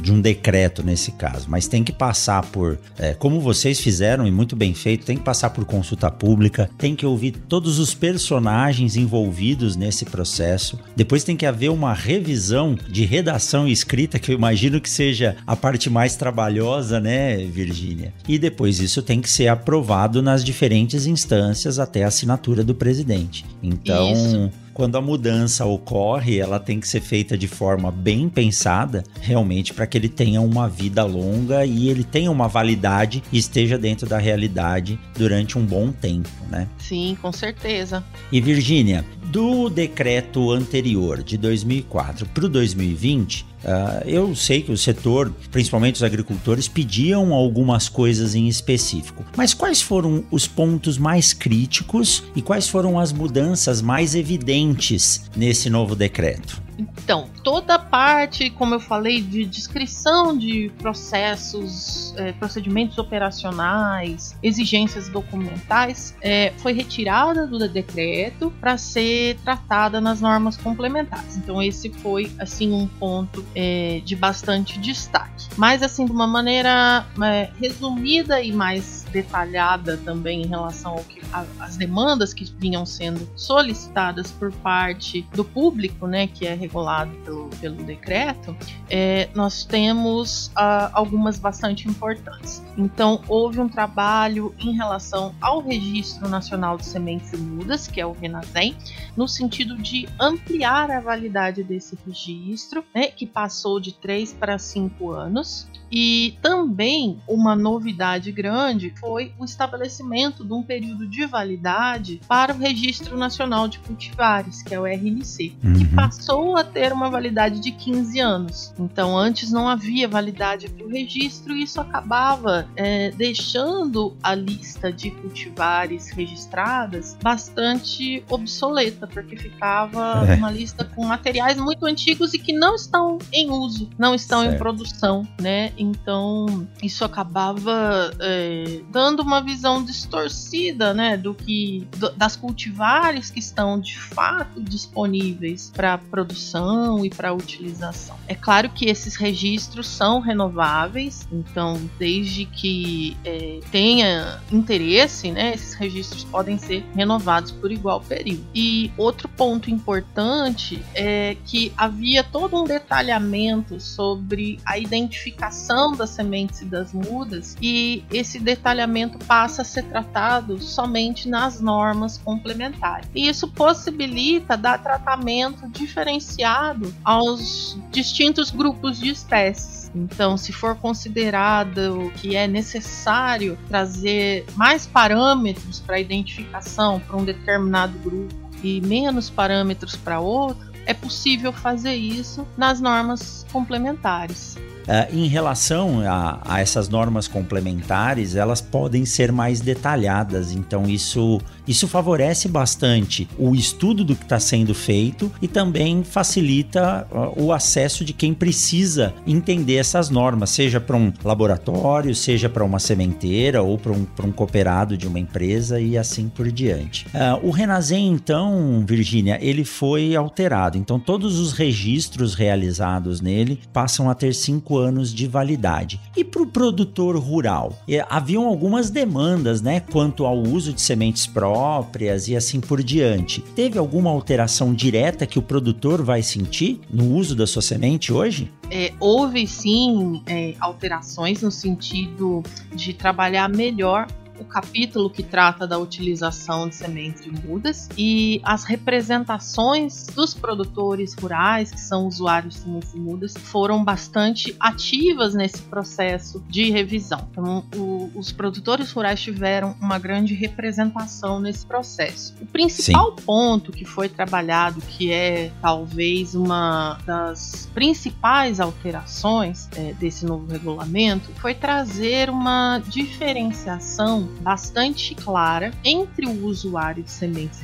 de 0.00 0.12
um 0.12 0.20
decreto 0.20 0.82
nesse 0.82 1.12
caso, 1.12 1.46
mas 1.48 1.68
tem 1.68 1.84
que 1.84 1.92
passar 1.92 2.44
por, 2.46 2.78
é, 2.98 3.14
como 3.14 3.40
vocês 3.40 3.80
fizeram 3.80 4.26
e 4.26 4.30
muito 4.30 4.56
bem 4.56 4.74
feito, 4.74 5.04
tem 5.04 5.16
que 5.16 5.22
passar 5.22 5.50
por 5.50 5.64
consulta 5.64 6.10
pública, 6.10 6.70
tem 6.76 6.94
que 6.94 7.06
ouvir 7.06 7.32
todos 7.32 7.78
os 7.78 7.94
personagens 7.94 8.96
envolvidos 8.96 9.76
nesse 9.76 10.04
processo. 10.04 10.49
Depois 10.96 11.24
tem 11.24 11.36
que 11.36 11.46
haver 11.46 11.70
uma 11.70 11.92
revisão 11.92 12.76
de 12.88 13.04
redação 13.04 13.66
e 13.68 13.72
escrita, 13.72 14.18
que 14.18 14.30
eu 14.30 14.34
imagino 14.34 14.80
que 14.80 14.90
seja 14.90 15.36
a 15.46 15.56
parte 15.56 15.88
mais 15.88 16.16
trabalhosa, 16.16 17.00
né, 17.00 17.36
Virgínia? 17.36 18.12
E 18.28 18.38
depois 18.38 18.80
isso 18.80 19.02
tem 19.02 19.20
que 19.20 19.30
ser 19.30 19.48
aprovado 19.48 20.22
nas 20.22 20.44
diferentes 20.44 21.06
instâncias 21.06 21.78
até 21.78 22.04
a 22.04 22.08
assinatura 22.08 22.64
do 22.64 22.74
presidente. 22.74 23.44
Então, 23.62 24.12
isso 24.12 24.50
quando 24.72 24.96
a 24.96 25.00
mudança 25.00 25.64
ocorre, 25.64 26.38
ela 26.38 26.58
tem 26.58 26.80
que 26.80 26.88
ser 26.88 27.00
feita 27.00 27.36
de 27.36 27.46
forma 27.46 27.90
bem 27.90 28.28
pensada, 28.28 29.04
realmente 29.20 29.74
para 29.74 29.86
que 29.86 29.98
ele 29.98 30.08
tenha 30.08 30.40
uma 30.40 30.68
vida 30.68 31.04
longa 31.04 31.64
e 31.64 31.88
ele 31.88 32.04
tenha 32.04 32.30
uma 32.30 32.48
validade 32.48 33.22
e 33.32 33.38
esteja 33.38 33.76
dentro 33.76 34.08
da 34.08 34.18
realidade 34.18 34.98
durante 35.16 35.58
um 35.58 35.64
bom 35.64 35.90
tempo, 35.92 36.30
né? 36.48 36.68
Sim, 36.78 37.16
com 37.20 37.32
certeza. 37.32 38.04
E 38.30 38.40
Virgínia, 38.40 39.04
do 39.26 39.68
decreto 39.68 40.50
anterior 40.50 41.22
de 41.22 41.36
2004 41.36 42.26
para 42.26 42.44
o 42.44 42.48
2020, 42.48 43.49
Uh, 43.64 44.08
eu 44.08 44.34
sei 44.34 44.62
que 44.62 44.72
o 44.72 44.76
setor, 44.76 45.32
principalmente 45.50 45.96
os 45.96 46.02
agricultores, 46.02 46.66
pediam 46.66 47.32
algumas 47.32 47.88
coisas 47.88 48.34
em 48.34 48.48
específico. 48.48 49.24
Mas 49.36 49.52
quais 49.52 49.82
foram 49.82 50.24
os 50.30 50.46
pontos 50.46 50.96
mais 50.96 51.32
críticos 51.32 52.24
e 52.34 52.40
quais 52.40 52.68
foram 52.68 52.98
as 52.98 53.12
mudanças 53.12 53.82
mais 53.82 54.14
evidentes 54.14 55.22
nesse 55.36 55.68
novo 55.68 55.94
decreto? 55.94 56.62
Então, 56.80 57.28
toda 57.42 57.74
a 57.74 57.78
parte, 57.78 58.48
como 58.50 58.74
eu 58.74 58.80
falei, 58.80 59.20
de 59.20 59.44
descrição 59.44 60.36
de 60.36 60.72
processos, 60.78 62.14
é, 62.16 62.32
procedimentos 62.32 62.96
operacionais, 62.98 64.36
exigências 64.42 65.08
documentais, 65.08 66.16
é, 66.20 66.52
foi 66.58 66.72
retirada 66.72 67.46
do 67.46 67.68
decreto 67.68 68.52
para 68.60 68.78
ser 68.78 69.36
tratada 69.44 70.00
nas 70.00 70.20
normas 70.20 70.56
complementares. 70.56 71.36
Então, 71.36 71.62
esse 71.62 71.90
foi, 71.90 72.30
assim, 72.38 72.72
um 72.72 72.86
ponto 72.86 73.44
é, 73.54 74.00
de 74.04 74.16
bastante 74.16 74.78
destaque. 74.78 75.48
Mas, 75.56 75.82
assim, 75.82 76.06
de 76.06 76.12
uma 76.12 76.26
maneira 76.26 77.06
é, 77.22 77.50
resumida 77.60 78.40
e 78.40 78.52
mais 78.52 79.04
detalhada 79.10 79.96
também 79.98 80.42
em 80.42 80.46
relação 80.46 80.92
ao 80.92 81.04
que 81.04 81.20
as 81.58 81.76
demandas 81.76 82.32
que 82.32 82.44
vinham 82.58 82.84
sendo 82.86 83.28
solicitadas 83.36 84.30
por 84.30 84.52
parte 84.52 85.22
do 85.34 85.44
público, 85.44 86.06
né, 86.06 86.26
que 86.26 86.46
é 86.46 86.54
regulado 86.54 87.10
pelo, 87.24 87.48
pelo 87.60 87.82
decreto, 87.84 88.56
é, 88.88 89.28
nós 89.34 89.64
temos 89.64 90.50
ah, 90.54 90.90
algumas 90.92 91.38
bastante 91.38 91.88
importantes. 91.88 92.62
Então, 92.76 93.22
houve 93.28 93.60
um 93.60 93.68
trabalho 93.68 94.54
em 94.58 94.72
relação 94.72 95.34
ao 95.40 95.60
Registro 95.60 96.28
Nacional 96.28 96.76
de 96.76 96.86
Sementes 96.86 97.32
e 97.32 97.36
Mudas, 97.36 97.86
que 97.86 98.00
é 98.00 98.06
o 98.06 98.12
RENASEM, 98.12 98.76
no 99.16 99.28
sentido 99.28 99.76
de 99.76 100.08
ampliar 100.18 100.90
a 100.90 101.00
validade 101.00 101.62
desse 101.62 101.98
registro, 102.06 102.84
né, 102.94 103.08
que 103.08 103.26
passou 103.26 103.80
de 103.80 103.92
3 103.92 104.32
para 104.32 104.58
5 104.58 105.10
anos. 105.10 105.68
E 105.92 106.38
também 106.40 107.18
uma 107.26 107.56
novidade 107.56 108.30
grande 108.30 108.90
foi 109.00 109.32
o 109.38 109.44
estabelecimento 109.44 110.44
de 110.44 110.52
um 110.52 110.62
período 110.62 111.06
de 111.06 111.26
validade 111.26 112.20
para 112.28 112.52
o 112.52 112.58
Registro 112.58 113.16
Nacional 113.16 113.66
de 113.66 113.78
Cultivares, 113.80 114.62
que 114.62 114.74
é 114.74 114.78
o 114.78 114.86
RNC, 114.86 115.56
uhum. 115.64 115.72
que 115.72 115.84
passou 115.86 116.56
a 116.56 116.62
ter 116.62 116.92
uma 116.92 117.10
validade 117.10 117.60
de 117.60 117.72
15 117.72 118.20
anos. 118.20 118.74
Então, 118.78 119.16
antes 119.16 119.50
não 119.50 119.68
havia 119.68 120.06
validade 120.06 120.68
para 120.68 120.84
o 120.84 120.88
registro 120.88 121.56
e 121.56 121.62
isso 121.62 121.80
acabava 121.80 122.68
é, 122.76 123.10
deixando 123.12 124.16
a 124.22 124.34
lista 124.34 124.92
de 124.92 125.10
cultivares 125.10 126.10
registradas 126.10 127.16
bastante 127.22 128.22
obsoleta, 128.28 129.06
porque 129.06 129.36
ficava 129.36 130.24
é. 130.28 130.34
uma 130.34 130.50
lista 130.50 130.84
com 130.84 131.04
materiais 131.06 131.56
muito 131.56 131.86
antigos 131.86 132.34
e 132.34 132.38
que 132.38 132.52
não 132.52 132.74
estão 132.74 133.18
em 133.32 133.50
uso, 133.50 133.88
não 133.98 134.14
estão 134.14 134.42
certo. 134.42 134.54
em 134.54 134.58
produção, 134.58 135.26
né? 135.40 135.72
Então, 135.78 136.66
isso 136.82 137.04
acabava 137.04 138.12
é, 138.20 138.80
dando 138.90 139.20
uma 139.20 139.40
visão 139.40 139.82
distorcida, 139.82 140.92
né, 140.92 141.16
do 141.16 141.34
que 141.34 141.86
do, 141.96 142.10
das 142.10 142.36
cultivares 142.36 143.30
que 143.30 143.38
estão 143.38 143.78
de 143.78 143.96
fato 143.98 144.60
disponíveis 144.60 145.70
para 145.74 145.96
produção 145.98 147.04
e 147.04 147.10
para 147.10 147.32
utilização. 147.32 148.16
É 148.26 148.34
claro 148.34 148.68
que 148.70 148.86
esses 148.86 149.14
registros 149.14 149.86
são 149.86 150.20
renováveis, 150.20 151.26
então 151.32 151.80
desde 151.98 152.44
que 152.46 153.16
é, 153.24 153.60
tenha 153.70 154.40
interesse, 154.50 155.30
né, 155.30 155.54
esses 155.54 155.74
registros 155.74 156.24
podem 156.24 156.58
ser 156.58 156.84
renovados 156.94 157.52
por 157.52 157.70
igual 157.70 158.00
período. 158.00 158.44
E 158.54 158.90
outro 158.96 159.28
ponto 159.28 159.70
importante 159.70 160.82
é 160.94 161.36
que 161.46 161.72
havia 161.76 162.24
todo 162.24 162.60
um 162.60 162.64
detalhamento 162.64 163.80
sobre 163.80 164.58
a 164.64 164.78
identificação 164.78 165.94
das 165.94 166.10
sementes 166.10 166.62
e 166.62 166.64
das 166.64 166.92
mudas, 166.92 167.56
e 167.60 168.04
esse 168.10 168.38
detalhamento 168.38 168.79
passa 169.26 169.62
a 169.62 169.64
ser 169.64 169.84
tratado 169.84 170.60
somente 170.60 171.28
nas 171.28 171.60
normas 171.60 172.18
complementares. 172.18 173.08
E 173.14 173.28
isso 173.28 173.48
possibilita 173.48 174.56
dar 174.56 174.82
tratamento 174.82 175.68
diferenciado 175.68 176.94
aos 177.04 177.78
distintos 177.90 178.50
grupos 178.50 178.98
de 178.98 179.10
espécies. 179.10 179.90
Então, 179.94 180.36
se 180.36 180.52
for 180.52 180.76
considerado 180.76 182.12
que 182.16 182.36
é 182.36 182.46
necessário 182.46 183.58
trazer 183.68 184.44
mais 184.54 184.86
parâmetros 184.86 185.80
para 185.80 185.98
identificação 185.98 187.00
para 187.00 187.16
um 187.16 187.24
determinado 187.24 187.98
grupo 187.98 188.34
e 188.62 188.80
menos 188.80 189.28
parâmetros 189.28 189.96
para 189.96 190.20
outro, 190.20 190.70
é 190.86 190.94
possível 190.94 191.52
fazer 191.52 191.94
isso 191.94 192.46
nas 192.56 192.80
normas 192.80 193.46
complementares. 193.52 194.56
Uh, 194.90 195.16
em 195.16 195.28
relação 195.28 196.00
a, 196.00 196.40
a, 196.44 196.60
essas 196.60 196.88
normas 196.88 197.28
complementares, 197.28 198.34
elas 198.34 198.60
podem 198.60 199.04
ser 199.04 199.30
mais 199.30 199.60
detalhadas, 199.60 200.50
então 200.50 200.88
isso, 200.88 201.40
isso 201.64 201.86
favorece 201.86 202.48
bastante 202.48 203.28
o 203.38 203.54
estudo 203.54 204.02
do 204.02 204.16
que 204.16 204.24
está 204.24 204.40
sendo 204.40 204.74
feito 204.74 205.30
e 205.40 205.46
também 205.46 206.02
facilita 206.02 207.06
uh, 207.08 207.40
o 207.40 207.52
acesso 207.52 208.04
de 208.04 208.12
quem 208.12 208.34
precisa 208.34 209.14
entender 209.24 209.76
essas 209.76 210.10
normas, 210.10 210.50
seja 210.50 210.80
para 210.80 210.96
um 210.96 211.12
laboratório, 211.22 212.12
seja 212.12 212.48
para 212.48 212.64
uma 212.64 212.80
sementeira 212.80 213.62
ou 213.62 213.78
para 213.78 213.92
um, 213.92 214.04
um 214.24 214.32
cooperado 214.32 214.96
de 214.96 215.06
uma 215.06 215.20
empresa 215.20 215.80
e 215.80 215.96
assim 215.96 216.28
por 216.28 216.50
diante. 216.50 217.06
Uh, 217.08 217.46
o 217.46 217.50
Renazem, 217.52 218.08
então, 218.08 218.84
Virgínia, 218.84 219.38
ele 219.40 219.64
foi 219.64 220.16
alterado, 220.16 220.76
então 220.76 220.98
todos 220.98 221.38
os 221.38 221.52
registros 221.52 222.34
realizados 222.34 223.20
nele 223.20 223.60
passam 223.72 224.10
a 224.10 224.16
ter 224.16 224.34
cinco 224.34 224.79
anos 224.80 225.14
de 225.14 225.26
validade. 225.26 226.00
E 226.16 226.24
para 226.24 226.42
o 226.42 226.46
produtor 226.46 227.16
rural? 227.16 227.78
Haviam 228.08 228.46
algumas 228.46 228.90
demandas 228.90 229.60
né, 229.60 229.80
quanto 229.80 230.24
ao 230.24 230.38
uso 230.38 230.72
de 230.72 230.80
sementes 230.80 231.26
próprias 231.26 232.26
e 232.28 232.34
assim 232.34 232.60
por 232.60 232.82
diante. 232.82 233.40
Teve 233.54 233.78
alguma 233.78 234.10
alteração 234.10 234.74
direta 234.74 235.26
que 235.26 235.38
o 235.38 235.42
produtor 235.42 236.02
vai 236.02 236.22
sentir 236.22 236.80
no 236.90 237.14
uso 237.14 237.36
da 237.36 237.46
sua 237.46 237.62
semente 237.62 238.12
hoje? 238.12 238.50
É, 238.70 238.92
houve 239.00 239.46
sim 239.46 240.22
é, 240.26 240.54
alterações 240.60 241.42
no 241.42 241.50
sentido 241.50 242.42
de 242.74 242.92
trabalhar 242.92 243.48
melhor 243.48 244.06
o 244.40 244.44
capítulo 244.44 245.10
que 245.10 245.22
trata 245.22 245.66
da 245.66 245.78
utilização 245.78 246.68
de 246.68 246.74
sementes 246.74 247.22
de 247.22 247.30
mudas 247.46 247.88
e 247.96 248.40
as 248.42 248.64
representações 248.64 250.06
dos 250.06 250.32
produtores 250.32 251.14
rurais, 251.14 251.70
que 251.70 251.80
são 251.80 252.06
usuários 252.06 252.64
de 252.64 252.98
mudas, 252.98 253.34
foram 253.36 253.84
bastante 253.84 254.56
ativas 254.58 255.34
nesse 255.34 255.60
processo 255.62 256.42
de 256.48 256.70
revisão. 256.70 257.28
Então, 257.30 257.64
o, 257.76 258.10
os 258.14 258.32
produtores 258.32 258.90
rurais 258.90 259.20
tiveram 259.20 259.76
uma 259.80 259.98
grande 259.98 260.34
representação 260.34 261.38
nesse 261.38 261.66
processo. 261.66 262.34
O 262.40 262.46
principal 262.46 263.14
Sim. 263.16 263.24
ponto 263.24 263.72
que 263.72 263.84
foi 263.84 264.08
trabalhado, 264.08 264.80
que 264.80 265.12
é 265.12 265.52
talvez 265.60 266.34
uma 266.34 266.98
das 267.04 267.68
principais 267.74 268.58
alterações 268.58 269.68
é, 269.76 269.92
desse 269.94 270.24
novo 270.24 270.50
regulamento, 270.50 271.30
foi 271.40 271.54
trazer 271.54 272.30
uma 272.30 272.80
diferenciação 272.88 274.29
bastante 274.40 275.14
clara 275.14 275.72
entre 275.84 276.26
o 276.26 276.46
usuário 276.46 277.02
de 277.02 277.10
sementes 277.10 277.60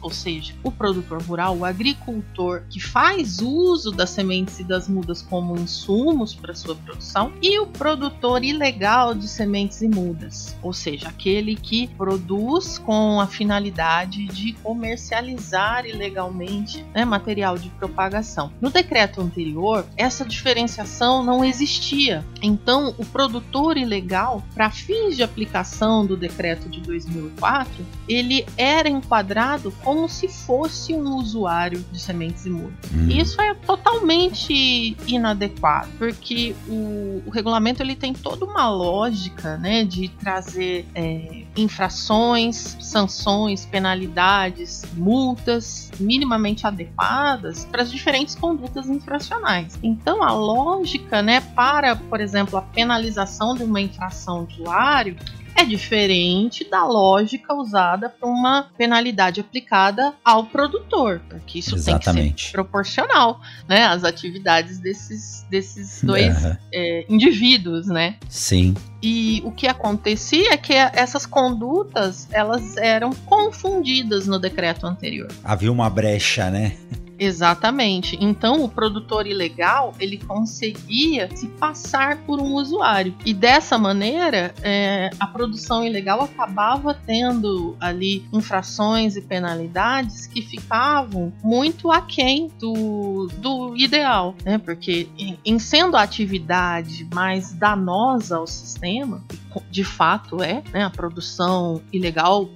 ou 0.00 0.10
seja, 0.10 0.54
o 0.62 0.70
produtor 0.70 1.22
rural, 1.22 1.56
o 1.56 1.64
agricultor 1.64 2.62
que 2.70 2.80
faz 2.80 3.40
uso 3.40 3.90
das 3.90 4.10
sementes 4.10 4.60
e 4.60 4.64
das 4.64 4.88
mudas 4.88 5.22
como 5.22 5.56
insumos 5.56 6.34
para 6.34 6.54
sua 6.54 6.74
produção, 6.74 7.32
e 7.42 7.58
o 7.58 7.66
produtor 7.66 8.44
ilegal 8.44 9.14
de 9.14 9.28
sementes 9.28 9.82
e 9.82 9.88
mudas, 9.88 10.56
ou 10.62 10.72
seja, 10.72 11.08
aquele 11.08 11.54
que 11.54 11.88
produz 11.88 12.78
com 12.78 13.20
a 13.20 13.26
finalidade 13.26 14.26
de 14.26 14.52
comercializar 14.54 15.86
ilegalmente 15.86 16.84
né, 16.94 17.04
material 17.04 17.58
de 17.58 17.68
propagação. 17.70 18.52
No 18.60 18.70
decreto 18.70 19.20
anterior, 19.20 19.86
essa 19.96 20.24
diferenciação 20.24 21.22
não 21.22 21.44
existia. 21.44 22.24
Então, 22.42 22.94
o 22.98 23.04
produtor 23.04 23.76
ilegal, 23.76 24.42
para 24.54 24.70
fins 24.70 25.16
de 25.16 25.22
aplicação 25.22 26.04
do 26.06 26.16
decreto 26.16 26.68
de 26.68 26.80
2004, 26.80 27.84
ele 28.08 28.46
era 28.56 28.88
enquadrado 28.88 29.55
como 29.82 30.08
se 30.08 30.28
fosse 30.28 30.94
um 30.94 31.16
usuário 31.16 31.84
de 31.92 32.00
sementes 32.00 32.46
imunes. 32.46 32.74
Hum. 32.92 33.08
Isso 33.08 33.40
é 33.40 33.54
totalmente 33.54 34.96
inadequado, 35.06 35.88
porque 35.98 36.54
o, 36.68 37.22
o, 37.26 37.30
regulamento 37.30 37.82
ele 37.82 37.96
tem 37.96 38.12
toda 38.12 38.44
uma 38.44 38.68
lógica 38.68 39.56
né, 39.56 39.84
de 39.84 40.08
trazer 40.08 40.86
é, 40.94 41.44
infrações, 41.56 42.76
sanções, 42.80 43.64
penalidades, 43.66 44.84
multas 44.94 45.90
minimamente 45.98 46.66
adequadas 46.66 47.64
para 47.64 47.82
as 47.82 47.90
diferentes 47.90 48.34
condutas 48.34 48.88
infracionais. 48.88 49.78
Então, 49.82 50.22
a 50.22 50.32
lógica 50.32 51.22
né, 51.22 51.40
para, 51.40 51.96
por 51.96 52.20
exemplo, 52.20 52.58
a 52.58 52.62
penalização 52.62 53.54
de 53.54 53.62
uma 53.62 53.80
infração 53.80 54.46
usuário 54.50 55.16
é 55.56 55.64
diferente 55.64 56.68
da 56.68 56.84
lógica 56.84 57.54
usada 57.54 58.08
para 58.08 58.28
uma 58.28 58.70
penalidade 58.76 59.40
aplicada 59.40 60.14
ao 60.24 60.44
produtor, 60.44 61.20
porque 61.28 61.58
isso 61.58 61.74
Exatamente. 61.74 62.22
tem 62.22 62.32
que 62.32 62.42
ser 62.42 62.52
proporcional, 62.52 63.40
né, 63.68 63.86
às 63.86 64.04
atividades 64.04 64.78
desses, 64.78 65.46
desses 65.50 66.02
dois 66.02 66.44
uhum. 66.44 66.56
é, 66.72 67.06
indivíduos, 67.08 67.86
né? 67.86 68.16
Sim. 68.28 68.74
E 69.02 69.42
o 69.44 69.52
que 69.52 69.66
acontecia 69.66 70.52
é 70.52 70.56
que 70.56 70.72
essas 70.72 71.24
condutas 71.24 72.28
elas 72.32 72.76
eram 72.76 73.10
confundidas 73.24 74.26
no 74.26 74.38
decreto 74.38 74.86
anterior. 74.86 75.28
Havia 75.44 75.72
uma 75.72 75.88
brecha, 75.88 76.50
né? 76.50 76.76
Exatamente. 77.18 78.16
Então 78.20 78.62
o 78.62 78.68
produtor 78.68 79.26
ilegal 79.26 79.94
ele 79.98 80.18
conseguia 80.18 81.28
se 81.34 81.46
passar 81.48 82.18
por 82.18 82.40
um 82.40 82.54
usuário 82.54 83.14
e 83.24 83.32
dessa 83.32 83.78
maneira 83.78 84.54
é, 84.62 85.10
a 85.18 85.26
produção 85.26 85.84
ilegal 85.84 86.22
acabava 86.22 86.94
tendo 86.94 87.76
ali 87.80 88.24
infrações 88.32 89.16
e 89.16 89.22
penalidades 89.22 90.26
que 90.26 90.42
ficavam 90.42 91.32
muito 91.42 91.90
aquém 91.90 92.50
do, 92.58 93.28
do 93.38 93.76
ideal, 93.76 94.34
né? 94.44 94.58
Porque 94.58 95.08
em, 95.18 95.38
em 95.44 95.58
sendo 95.58 95.96
a 95.96 96.02
atividade 96.02 97.06
mais 97.12 97.52
danosa 97.52 98.36
ao 98.36 98.46
sistema, 98.46 99.22
de 99.70 99.84
fato 99.84 100.42
é, 100.42 100.62
né? 100.72 100.84
A 100.84 100.90
produção 100.90 101.82
ilegal, 101.92 102.48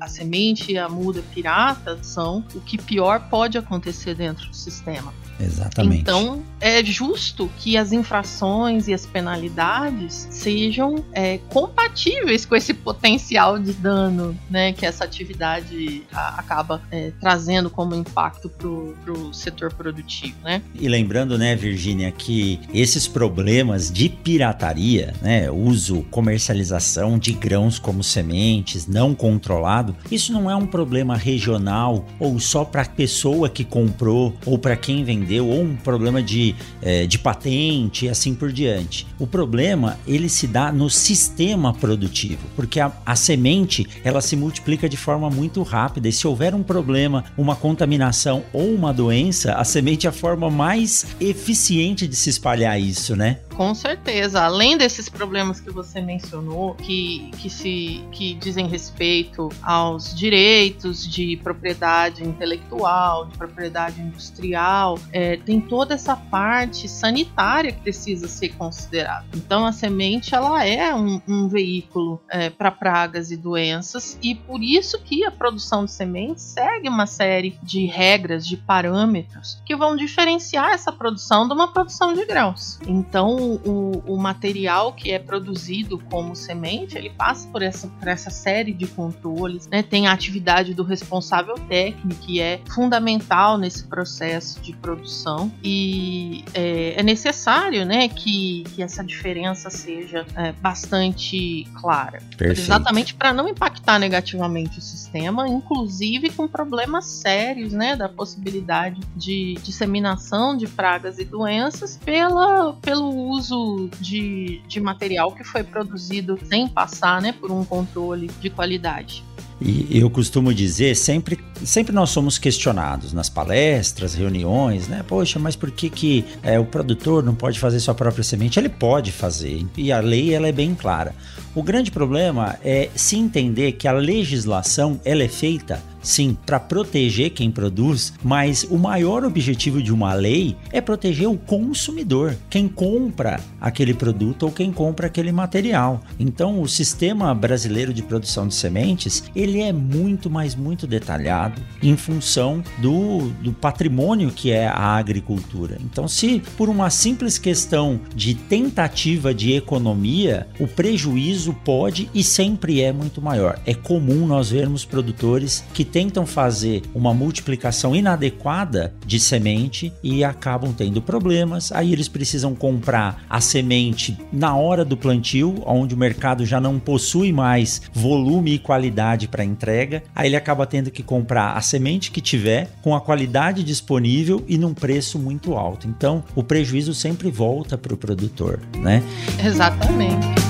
a 0.00 0.08
semente 0.08 0.72
e 0.72 0.78
a 0.78 0.88
muda 0.88 1.22
pirata 1.32 1.98
são 2.02 2.44
o 2.54 2.60
que 2.60 2.78
pior 2.78 3.28
pode 3.28 3.58
acontecer 3.58 4.14
dentro 4.14 4.48
do 4.48 4.56
sistema. 4.56 5.12
Exatamente. 5.42 6.02
Então, 6.02 6.42
é 6.60 6.84
justo 6.84 7.50
que 7.58 7.76
as 7.76 7.92
infrações 7.92 8.86
e 8.86 8.92
as 8.92 9.06
penalidades 9.06 10.28
sejam 10.30 11.04
é, 11.12 11.38
compatíveis 11.48 12.44
com 12.44 12.54
esse 12.54 12.74
potencial 12.74 13.58
de 13.58 13.72
dano 13.72 14.36
né, 14.48 14.72
que 14.72 14.84
essa 14.84 15.04
atividade 15.04 16.02
a, 16.12 16.40
acaba 16.40 16.82
é, 16.90 17.12
trazendo 17.18 17.70
como 17.70 17.94
impacto 17.94 18.48
para 18.50 19.12
o 19.12 19.32
setor 19.32 19.72
produtivo. 19.72 20.36
Né? 20.44 20.62
E 20.74 20.88
lembrando, 20.88 21.38
né, 21.38 21.56
Virgínia, 21.56 22.10
que 22.10 22.60
esses 22.74 23.08
problemas 23.08 23.90
de 23.90 24.08
pirataria, 24.08 25.14
né, 25.22 25.50
uso, 25.50 26.02
comercialização 26.10 27.18
de 27.18 27.32
grãos 27.32 27.78
como 27.78 28.04
sementes 28.04 28.86
não 28.86 29.14
controlado, 29.14 29.96
isso 30.10 30.32
não 30.32 30.50
é 30.50 30.54
um 30.54 30.66
problema 30.66 31.16
regional 31.16 32.04
ou 32.18 32.38
só 32.38 32.64
para 32.64 32.82
a 32.82 32.86
pessoa 32.86 33.48
que 33.48 33.64
comprou 33.64 34.34
ou 34.44 34.58
para 34.58 34.76
quem 34.76 35.04
vendeu 35.04 35.29
vendeu 35.30 35.46
ou 35.46 35.62
um 35.62 35.76
problema 35.76 36.20
de, 36.20 36.54
é, 36.82 37.06
de 37.06 37.18
patente 37.18 38.06
e 38.06 38.08
assim 38.08 38.34
por 38.34 38.52
diante. 38.52 39.06
O 39.18 39.26
problema 39.26 39.96
ele 40.06 40.28
se 40.28 40.46
dá 40.46 40.72
no 40.72 40.90
sistema 40.90 41.72
produtivo, 41.72 42.40
porque 42.56 42.80
a, 42.80 42.92
a 43.06 43.14
semente 43.14 43.86
ela 44.02 44.20
se 44.20 44.34
multiplica 44.34 44.88
de 44.88 44.96
forma 44.96 45.30
muito 45.30 45.62
rápida 45.62 46.08
e 46.08 46.12
se 46.12 46.26
houver 46.26 46.54
um 46.54 46.62
problema, 46.62 47.24
uma 47.38 47.54
contaminação 47.54 48.42
ou 48.52 48.74
uma 48.74 48.92
doença, 48.92 49.54
a 49.54 49.64
semente 49.64 50.06
é 50.06 50.10
a 50.10 50.12
forma 50.12 50.50
mais 50.50 51.06
eficiente 51.20 52.08
de 52.08 52.16
se 52.16 52.30
espalhar 52.30 52.80
isso, 52.80 53.14
né? 53.14 53.38
Com 53.60 53.74
certeza. 53.74 54.42
Além 54.42 54.78
desses 54.78 55.10
problemas 55.10 55.60
que 55.60 55.70
você 55.70 56.00
mencionou, 56.00 56.74
que, 56.76 57.30
que, 57.36 57.50
se, 57.50 58.02
que 58.10 58.32
dizem 58.32 58.66
respeito 58.66 59.50
aos 59.62 60.14
direitos 60.14 61.06
de 61.06 61.36
propriedade 61.36 62.26
intelectual, 62.26 63.26
de 63.26 63.36
propriedade 63.36 64.00
industrial, 64.00 64.98
é, 65.12 65.36
tem 65.36 65.60
toda 65.60 65.92
essa 65.92 66.16
parte 66.16 66.88
sanitária 66.88 67.70
que 67.70 67.82
precisa 67.82 68.28
ser 68.28 68.48
considerada. 68.54 69.26
Então, 69.34 69.66
a 69.66 69.72
semente 69.72 70.34
ela 70.34 70.64
é 70.64 70.94
um, 70.94 71.20
um 71.28 71.46
veículo 71.46 72.18
é, 72.30 72.48
para 72.48 72.70
pragas 72.70 73.30
e 73.30 73.36
doenças, 73.36 74.18
e 74.22 74.34
por 74.34 74.62
isso 74.62 74.98
que 75.02 75.22
a 75.22 75.30
produção 75.30 75.84
de 75.84 75.90
sementes 75.90 76.44
segue 76.44 76.88
uma 76.88 77.04
série 77.04 77.58
de 77.62 77.84
regras, 77.84 78.46
de 78.46 78.56
parâmetros 78.56 79.60
que 79.66 79.76
vão 79.76 79.96
diferenciar 79.96 80.72
essa 80.72 80.90
produção 80.90 81.46
de 81.46 81.52
uma 81.52 81.70
produção 81.70 82.14
de 82.14 82.24
grãos. 82.24 82.80
Então, 82.86 83.49
o, 83.64 84.02
o 84.06 84.16
material 84.16 84.92
que 84.92 85.10
é 85.10 85.18
produzido 85.18 85.98
como 86.10 86.34
semente, 86.34 86.96
ele 86.96 87.10
passa 87.10 87.48
por 87.48 87.62
essa, 87.62 87.88
por 87.88 88.08
essa 88.08 88.30
série 88.30 88.72
de 88.72 88.86
controles, 88.86 89.66
né? 89.66 89.82
Tem 89.82 90.06
a 90.06 90.12
atividade 90.12 90.74
do 90.74 90.82
responsável 90.82 91.54
técnico, 91.54 92.20
que 92.20 92.40
é 92.40 92.60
fundamental 92.70 93.56
nesse 93.56 93.84
processo 93.84 94.60
de 94.60 94.72
produção 94.72 95.50
e 95.62 96.44
é, 96.54 97.00
é 97.00 97.02
necessário, 97.02 97.84
né, 97.84 98.08
que, 98.08 98.64
que 98.74 98.82
essa 98.82 99.02
diferença 99.02 99.70
seja 99.70 100.26
é, 100.36 100.52
bastante 100.52 101.66
clara. 101.80 102.20
Perfeito. 102.36 102.60
Exatamente 102.60 103.14
para 103.14 103.32
não 103.32 103.48
impactar 103.48 103.98
negativamente 103.98 104.78
o 104.78 104.82
sistema, 104.82 105.48
inclusive 105.48 106.30
com 106.30 106.46
problemas 106.46 107.06
sérios, 107.06 107.72
né, 107.72 107.96
da 107.96 108.08
possibilidade 108.08 109.00
de 109.16 109.54
disseminação 109.62 110.56
de 110.56 110.66
pragas 110.66 111.18
e 111.18 111.24
doenças 111.24 111.96
pela, 111.96 112.74
pelo 112.74 113.29
uso 113.30 113.88
de, 114.00 114.60
de 114.66 114.80
material 114.80 115.32
que 115.32 115.44
foi 115.44 115.62
produzido 115.62 116.38
sem 116.44 116.68
passar 116.68 117.22
né, 117.22 117.32
por 117.32 117.50
um 117.50 117.64
controle 117.64 118.30
de 118.40 118.50
qualidade. 118.50 119.24
E 119.60 119.98
eu 119.98 120.08
costumo 120.08 120.54
dizer, 120.54 120.96
sempre 120.96 121.38
sempre 121.64 121.94
nós 121.94 122.08
somos 122.08 122.38
questionados 122.38 123.12
nas 123.12 123.28
palestras, 123.28 124.14
reuniões, 124.14 124.88
né? 124.88 125.04
Poxa, 125.06 125.38
mas 125.38 125.54
por 125.54 125.70
que, 125.70 125.90
que 125.90 126.24
é, 126.42 126.58
o 126.58 126.64
produtor 126.64 127.22
não 127.22 127.34
pode 127.34 127.60
fazer 127.60 127.78
sua 127.80 127.94
própria 127.94 128.24
semente? 128.24 128.58
Ele 128.58 128.70
pode 128.70 129.12
fazer, 129.12 129.66
e 129.76 129.92
a 129.92 130.00
lei 130.00 130.34
ela 130.34 130.48
é 130.48 130.52
bem 130.52 130.74
clara. 130.74 131.14
O 131.54 131.62
grande 131.62 131.90
problema 131.90 132.58
é 132.64 132.88
se 132.94 133.16
entender 133.16 133.72
que 133.72 133.86
a 133.86 133.92
legislação 133.92 135.00
ela 135.04 135.22
é 135.22 135.28
feita 135.28 135.82
sim, 136.02 136.36
para 136.46 136.60
proteger 136.60 137.30
quem 137.30 137.50
produz, 137.50 138.12
mas 138.22 138.64
o 138.70 138.78
maior 138.78 139.24
objetivo 139.24 139.82
de 139.82 139.92
uma 139.92 140.14
lei 140.14 140.56
é 140.72 140.80
proteger 140.80 141.28
o 141.28 141.36
consumidor, 141.36 142.36
quem 142.48 142.68
compra 142.68 143.40
aquele 143.60 143.94
produto 143.94 144.44
ou 144.44 144.52
quem 144.52 144.72
compra 144.72 145.06
aquele 145.06 145.32
material. 145.32 146.00
Então, 146.18 146.60
o 146.60 146.68
sistema 146.68 147.34
brasileiro 147.34 147.92
de 147.92 148.02
produção 148.02 148.46
de 148.46 148.54
sementes, 148.54 149.24
ele 149.34 149.60
é 149.60 149.72
muito, 149.72 150.30
mais 150.30 150.54
muito 150.54 150.86
detalhado 150.86 151.60
em 151.82 151.96
função 151.96 152.62
do, 152.78 153.30
do 153.42 153.52
patrimônio 153.52 154.30
que 154.30 154.50
é 154.50 154.66
a 154.66 154.96
agricultura. 154.96 155.78
Então, 155.84 156.08
se 156.08 156.42
por 156.56 156.68
uma 156.68 156.90
simples 156.90 157.38
questão 157.38 158.00
de 158.14 158.34
tentativa 158.34 159.34
de 159.34 159.52
economia, 159.52 160.46
o 160.58 160.66
prejuízo 160.66 161.54
pode 161.64 162.10
e 162.14 162.22
sempre 162.22 162.80
é 162.80 162.92
muito 162.92 163.20
maior. 163.20 163.58
É 163.66 163.74
comum 163.74 164.26
nós 164.26 164.50
vermos 164.50 164.84
produtores 164.84 165.64
que 165.74 165.84
tentam 165.90 166.26
fazer 166.26 166.82
uma 166.94 167.12
multiplicação 167.12 167.94
inadequada 167.94 168.94
de 169.06 169.18
semente 169.18 169.92
e 170.02 170.22
acabam 170.24 170.72
tendo 170.72 171.02
problemas. 171.02 171.72
Aí 171.72 171.92
eles 171.92 172.08
precisam 172.08 172.54
comprar 172.54 173.24
a 173.28 173.40
semente 173.40 174.16
na 174.32 174.54
hora 174.54 174.84
do 174.84 174.96
plantio, 174.96 175.62
onde 175.66 175.94
o 175.94 175.98
mercado 175.98 176.46
já 176.46 176.60
não 176.60 176.78
possui 176.78 177.32
mais 177.32 177.82
volume 177.92 178.54
e 178.54 178.58
qualidade 178.58 179.28
para 179.28 179.44
entrega. 179.44 180.02
Aí 180.14 180.28
ele 180.28 180.36
acaba 180.36 180.66
tendo 180.66 180.90
que 180.90 181.02
comprar 181.02 181.52
a 181.56 181.60
semente 181.60 182.10
que 182.10 182.20
tiver 182.20 182.70
com 182.82 182.94
a 182.94 183.00
qualidade 183.00 183.62
disponível 183.62 184.44
e 184.48 184.56
num 184.56 184.74
preço 184.74 185.18
muito 185.18 185.54
alto. 185.54 185.88
Então, 185.88 186.24
o 186.34 186.42
prejuízo 186.42 186.94
sempre 186.94 187.30
volta 187.30 187.76
para 187.76 187.94
o 187.94 187.96
produtor, 187.96 188.60
né? 188.76 189.02
Exatamente. 189.44 190.49